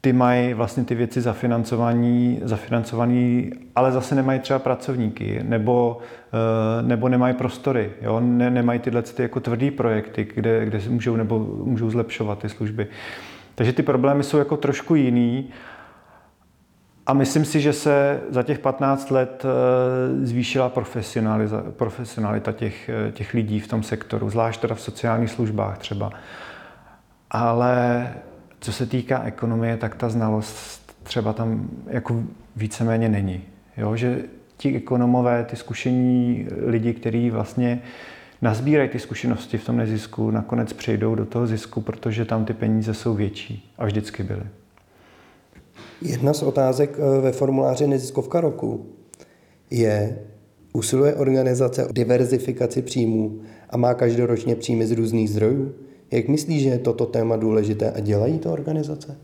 ty 0.00 0.12
mají 0.12 0.54
vlastně 0.54 0.84
ty 0.84 0.94
věci 0.94 1.20
zafinancovaný, 1.20 2.40
zafinancovaný, 2.42 3.50
ale 3.74 3.92
zase 3.92 4.14
nemají 4.14 4.40
třeba 4.40 4.58
pracovníky, 4.58 5.40
nebo, 5.42 5.98
eh, 6.32 6.82
nebo 6.82 7.08
nemají 7.08 7.34
prostory, 7.34 7.90
jo? 8.02 8.20
Ne, 8.20 8.50
nemají 8.50 8.80
tyhle 8.80 9.02
ty 9.02 9.22
jako 9.22 9.40
tvrdý 9.40 9.70
projekty, 9.70 10.28
kde, 10.34 10.64
kde 10.64 10.80
můžou, 10.88 11.16
nebo 11.16 11.38
můžou 11.64 11.90
zlepšovat 11.90 12.38
ty 12.38 12.48
služby. 12.48 12.86
Takže 13.54 13.72
ty 13.72 13.82
problémy 13.82 14.22
jsou 14.22 14.38
jako 14.38 14.56
trošku 14.56 14.94
jiný 14.94 15.50
a 17.06 17.12
myslím 17.12 17.44
si, 17.44 17.60
že 17.60 17.72
se 17.72 18.20
za 18.30 18.42
těch 18.42 18.58
15 18.58 19.10
let 19.10 19.44
eh, 19.44 20.26
zvýšila 20.26 20.72
profesionalita 21.70 22.52
těch, 22.52 22.88
eh, 22.88 23.12
těch 23.12 23.34
lidí 23.34 23.60
v 23.60 23.68
tom 23.68 23.82
sektoru, 23.82 24.30
zvlášť 24.30 24.60
teda 24.60 24.74
v 24.74 24.80
sociálních 24.80 25.30
službách 25.30 25.78
třeba. 25.78 26.10
Ale 27.30 28.08
co 28.60 28.72
se 28.72 28.86
týká 28.86 29.22
ekonomie, 29.22 29.76
tak 29.76 29.94
ta 29.94 30.08
znalost 30.08 30.92
třeba 31.02 31.32
tam 31.32 31.68
jako 31.86 32.22
víceméně 32.56 33.08
není. 33.08 33.42
Jo? 33.76 33.96
Že 33.96 34.22
ti 34.56 34.76
ekonomové, 34.76 35.44
ty 35.44 35.56
zkušení 35.56 36.46
lidi, 36.66 36.94
kteří 36.94 37.30
vlastně 37.30 37.82
nazbírají 38.42 38.88
ty 38.88 38.98
zkušenosti 38.98 39.58
v 39.58 39.64
tom 39.64 39.76
nezisku, 39.76 40.30
nakonec 40.30 40.72
přejdou 40.72 41.14
do 41.14 41.26
toho 41.26 41.46
zisku, 41.46 41.80
protože 41.80 42.24
tam 42.24 42.44
ty 42.44 42.52
peníze 42.52 42.94
jsou 42.94 43.14
větší 43.14 43.72
a 43.78 43.86
vždycky 43.86 44.22
byly. 44.22 44.46
Jedna 46.02 46.32
z 46.32 46.42
otázek 46.42 46.98
eh, 46.98 47.20
ve 47.20 47.32
formuláři 47.32 47.86
Neziskovka 47.86 48.40
roku 48.40 48.86
je, 49.70 50.18
usiluje 50.72 51.14
organizace 51.14 51.86
o 51.86 51.92
diverzifikaci 51.92 52.82
příjmů 52.82 53.40
a 53.70 53.76
má 53.76 53.94
každoročně 53.94 54.56
příjmy 54.56 54.86
z 54.86 54.92
různých 54.92 55.30
zdrojů? 55.30 55.74
Jak 56.10 56.28
myslíš, 56.28 56.62
že 56.62 56.68
je 56.68 56.78
toto 56.78 57.06
téma 57.06 57.36
důležité 57.36 57.90
a 57.90 58.00
dělají 58.00 58.38
to 58.38 58.52
organizace? 58.52 59.16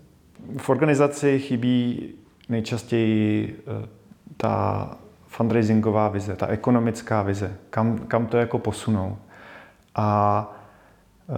V 0.57 0.71
organizaci 0.71 1.39
chybí 1.39 2.09
nejčastěji 2.49 3.57
eh, 3.59 3.89
ta 4.37 4.99
fundraisingová 5.27 6.09
vize, 6.09 6.37
ta 6.37 6.47
ekonomická 6.47 7.23
vize, 7.23 7.53
kam, 7.71 7.99
kam 7.99 8.27
to 8.27 8.37
jako 8.37 8.59
posunou. 8.59 9.17
A 9.95 10.57
eh, 11.31 11.35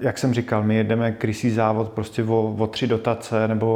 jak 0.00 0.18
jsem 0.18 0.34
říkal, 0.34 0.62
my 0.62 0.76
jedeme 0.76 1.12
krysí 1.12 1.50
závod 1.50 1.88
prostě 1.88 2.24
o, 2.24 2.54
o 2.58 2.66
tři 2.66 2.86
dotace 2.86 3.48
nebo 3.48 3.66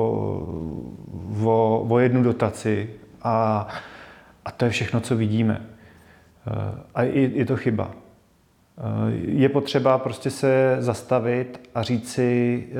o, 1.44 1.86
o 1.88 1.98
jednu 1.98 2.22
dotaci 2.22 2.90
a, 3.22 3.68
a 4.44 4.50
to 4.50 4.64
je 4.64 4.70
všechno, 4.70 5.00
co 5.00 5.16
vidíme. 5.16 5.66
Eh, 6.46 6.82
a 6.94 7.02
je, 7.02 7.28
je 7.28 7.46
to 7.46 7.56
chyba. 7.56 7.90
Je 9.20 9.48
potřeba 9.48 9.98
prostě 9.98 10.30
se 10.30 10.76
zastavit 10.78 11.70
a 11.74 11.82
říct 11.82 12.12
si, 12.12 12.66
eh, 12.70 12.74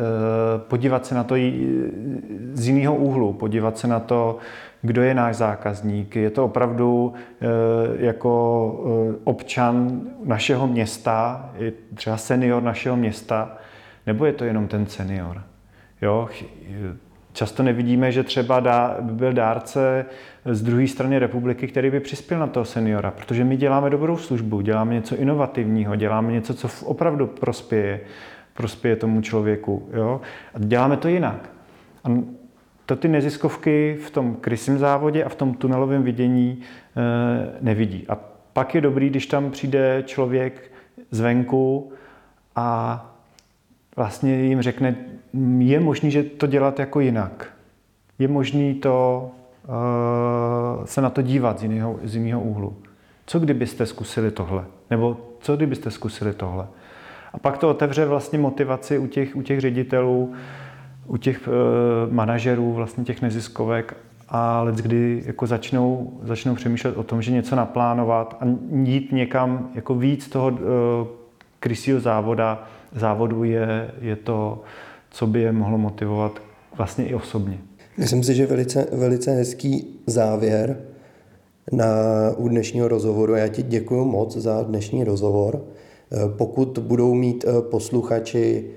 podívat 0.59 1.07
se 1.07 1.15
na 1.15 1.25
to 1.25 1.35
z 2.53 2.69
jiného 2.69 2.97
úhlu, 2.97 3.33
podívat 3.33 3.79
se 3.79 3.87
na 3.87 4.01
to, 4.01 4.39
kdo 4.83 5.03
je 5.03 5.15
náš 5.15 5.37
zákazník. 5.37 6.17
Je 6.17 6.31
to 6.31 6.45
opravdu 6.45 7.13
eh, 7.41 7.47
jako 8.07 9.13
eh, 9.13 9.17
občan 9.25 10.01
našeho 10.25 10.67
města, 10.67 11.51
třeba 11.95 12.17
senior 12.17 12.63
našeho 12.63 12.97
města, 12.97 13.57
nebo 14.07 14.25
je 14.25 14.33
to 14.33 14.45
jenom 14.45 14.69
ten 14.69 14.87
senior? 14.87 15.43
Jo? 16.03 16.29
Často 17.33 17.63
nevidíme, 17.63 18.13
že 18.13 18.23
třeba 18.23 18.61
dá, 18.61 18.97
by 19.01 19.13
byl 19.13 19.33
dárce 19.33 20.07
z 20.45 20.63
druhé 20.63 20.89
strany 20.89 21.19
republiky, 21.19 21.69
který 21.69 21.91
by 21.91 22.01
přispěl 22.01 22.41
na 22.41 22.47
toho 22.47 22.65
seniora, 22.65 23.11
protože 23.11 23.45
my 23.45 23.57
děláme 23.57 23.91
dobrou 23.91 24.17
službu, 24.17 24.61
děláme 24.61 24.95
něco 24.95 25.17
inovativního, 25.17 25.97
děláme 25.97 26.33
něco, 26.33 26.55
co 26.55 26.69
opravdu 26.85 27.27
prospěje, 27.27 28.01
prospěje 28.55 28.97
tomu 28.97 29.21
člověku. 29.21 29.89
Jo? 29.93 30.21
A 30.55 30.59
děláme 30.59 30.97
to 30.97 31.09
jinak. 31.09 31.51
A 32.05 32.09
to 32.87 32.97
ty 32.97 33.09
neziskovky 33.09 33.99
v 34.07 34.11
tom 34.11 34.35
krysím 34.35 34.79
závodě 34.79 35.25
a 35.25 35.29
v 35.29 35.35
tom 35.35 35.55
tunelovém 35.55 36.03
vidění 36.03 36.61
e, 36.61 37.59
nevidí. 37.61 38.05
A 38.09 38.19
pak 38.53 38.75
je 38.75 38.81
dobrý, 38.81 39.11
když 39.11 39.27
tam 39.27 39.51
přijde 39.51 40.03
člověk 40.07 40.73
zvenku 41.11 41.93
a 42.57 43.07
vlastně 44.01 44.43
jim 44.43 44.63
řekne, 44.63 44.97
je 45.59 45.81
možný, 45.81 46.11
že 46.11 46.23
to 46.23 46.47
dělat 46.47 46.79
jako 46.79 47.01
jinak. 47.01 47.53
Je 48.19 48.29
možný 48.29 48.75
to 48.75 49.31
uh, 49.69 50.85
se 50.85 51.01
na 51.01 51.11
to 51.11 51.23
dívat 51.23 51.59
z 51.59 51.63
jiného, 51.63 51.99
z 52.05 52.17
jiného 52.17 52.41
úhlu. 52.41 52.77
Co 53.27 53.39
kdybyste 53.39 53.87
zkusili 53.87 54.31
tohle? 54.31 54.65
Nebo 54.91 55.17
co 55.41 55.57
kdybyste 55.57 55.91
zkusili 55.91 56.33
tohle? 56.33 56.67
A 57.33 57.39
pak 57.39 57.59
to 57.59 57.71
otevře 57.71 58.05
vlastně 58.05 58.39
motivaci 58.39 58.99
u 58.99 59.07
těch, 59.07 59.37
u 59.37 59.43
těch 59.43 59.61
ředitelů, 59.61 60.33
u 61.07 61.17
těch 61.17 61.49
uh, 61.49 62.13
manažerů, 62.13 62.73
vlastně 62.73 63.05
těch 63.05 63.23
neziskovek 63.23 63.97
a 64.29 64.63
let, 64.63 64.75
kdy 64.75 65.23
jako 65.27 65.47
začnou, 65.47 66.13
začnou 66.23 66.55
přemýšlet 66.55 66.97
o 66.97 67.03
tom, 67.03 67.23
že 67.23 67.33
něco 67.33 67.57
naplánovat 67.57 68.37
a 68.41 68.45
jít 68.83 69.13
někam 69.13 69.69
jako 69.75 69.95
víc 69.95 70.29
toho 70.29 70.49
uh, 70.49 70.59
krysího 71.61 72.01
závoda, 72.01 72.65
závodu 72.97 73.45
je, 73.45 73.91
je 74.01 74.17
to, 74.17 74.63
co 75.11 75.27
by 75.27 75.41
je 75.41 75.53
mohlo 75.53 75.79
motivovat 75.79 76.33
vlastně 76.77 77.07
i 77.07 77.15
osobně. 77.15 77.59
Myslím 77.99 78.25
si, 78.25 78.35
že 78.35 78.47
velice, 78.47 78.87
velice 78.93 79.31
hezký 79.31 80.01
závěr 80.07 80.81
na 81.73 81.87
u 82.37 82.49
dnešního 82.49 82.89
rozhovoru. 82.89 83.35
Já 83.35 83.49
ti 83.49 83.63
děkuji 83.63 84.05
moc 84.05 84.37
za 84.37 84.63
dnešní 84.63 85.05
rozhovor. 85.05 85.65
Pokud 86.37 86.79
budou 86.79 87.15
mít 87.15 87.45
eh, 87.49 87.63
posluchači 87.63 88.71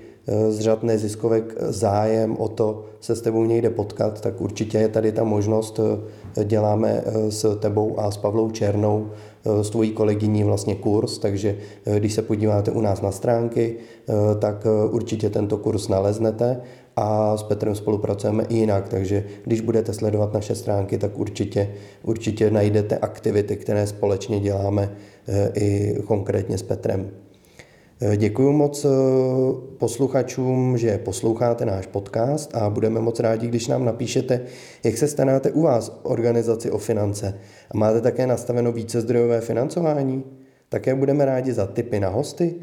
z 0.48 0.60
řad 0.60 0.82
neziskovek 0.82 1.54
zájem 1.60 2.36
o 2.36 2.48
to 2.48 2.84
se 3.00 3.16
s 3.16 3.20
tebou 3.20 3.44
někde 3.44 3.70
potkat, 3.70 4.20
tak 4.20 4.40
určitě 4.40 4.78
je 4.78 4.88
tady 4.88 5.12
ta 5.12 5.24
možnost. 5.24 5.80
Děláme 6.44 7.04
s 7.28 7.58
tebou 7.58 8.00
a 8.00 8.10
s 8.10 8.16
Pavlou 8.16 8.50
Černou, 8.50 9.10
s 9.62 9.70
tvojí 9.70 9.90
kolegyní 9.90 10.44
vlastně 10.44 10.74
kurz, 10.74 11.18
takže 11.18 11.56
když 11.98 12.12
se 12.14 12.22
podíváte 12.22 12.70
u 12.70 12.80
nás 12.80 13.02
na 13.02 13.12
stránky, 13.12 13.76
tak 14.38 14.66
určitě 14.90 15.30
tento 15.30 15.56
kurz 15.58 15.88
naleznete 15.88 16.60
a 16.96 17.36
s 17.36 17.42
Petrem 17.42 17.74
spolupracujeme 17.74 18.44
i 18.48 18.56
jinak, 18.56 18.88
takže 18.88 19.24
když 19.44 19.60
budete 19.60 19.92
sledovat 19.92 20.34
naše 20.34 20.54
stránky, 20.54 20.98
tak 20.98 21.18
určitě, 21.18 21.70
určitě 22.02 22.50
najdete 22.50 22.98
aktivity, 22.98 23.56
které 23.56 23.86
společně 23.86 24.40
děláme 24.40 24.96
i 25.54 25.94
konkrétně 26.06 26.58
s 26.58 26.62
Petrem. 26.62 27.10
Děkuji 28.16 28.52
moc 28.52 28.86
posluchačům, 29.78 30.78
že 30.78 30.98
posloucháte 30.98 31.64
náš 31.64 31.86
podcast 31.86 32.54
a 32.54 32.70
budeme 32.70 33.00
moc 33.00 33.20
rádi, 33.20 33.48
když 33.48 33.66
nám 33.66 33.84
napíšete, 33.84 34.40
jak 34.84 34.96
se 34.96 35.08
staráte 35.08 35.50
u 35.50 35.62
vás 35.62 36.00
organizaci 36.02 36.70
o 36.70 36.78
finance. 36.78 37.38
A 37.70 37.76
máte 37.76 38.00
také 38.00 38.26
nastaveno 38.26 38.72
více 38.72 39.00
zdrojové 39.00 39.40
financování? 39.40 40.24
Také 40.68 40.94
budeme 40.94 41.24
rádi 41.24 41.52
za 41.52 41.66
tipy 41.66 42.00
na 42.00 42.08
hosty 42.08 42.54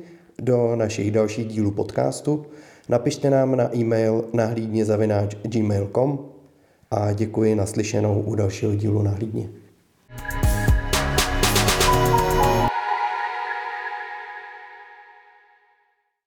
do 0.42 0.76
našich 0.76 1.12
dalších 1.12 1.48
dílů 1.48 1.72
podcastu. 1.72 2.46
Napište 2.90 3.30
nám 3.30 3.56
na 3.56 3.76
e-mail 3.76 4.26
nahlídně 4.34 4.86
gmail.com 5.42 6.20
a 6.92 7.14
děkuji 7.14 7.56
naslyšenou 7.56 8.22
u 8.22 8.36
dalšího 8.36 8.76
dílu 8.76 9.02
Nahlídně. 9.02 9.50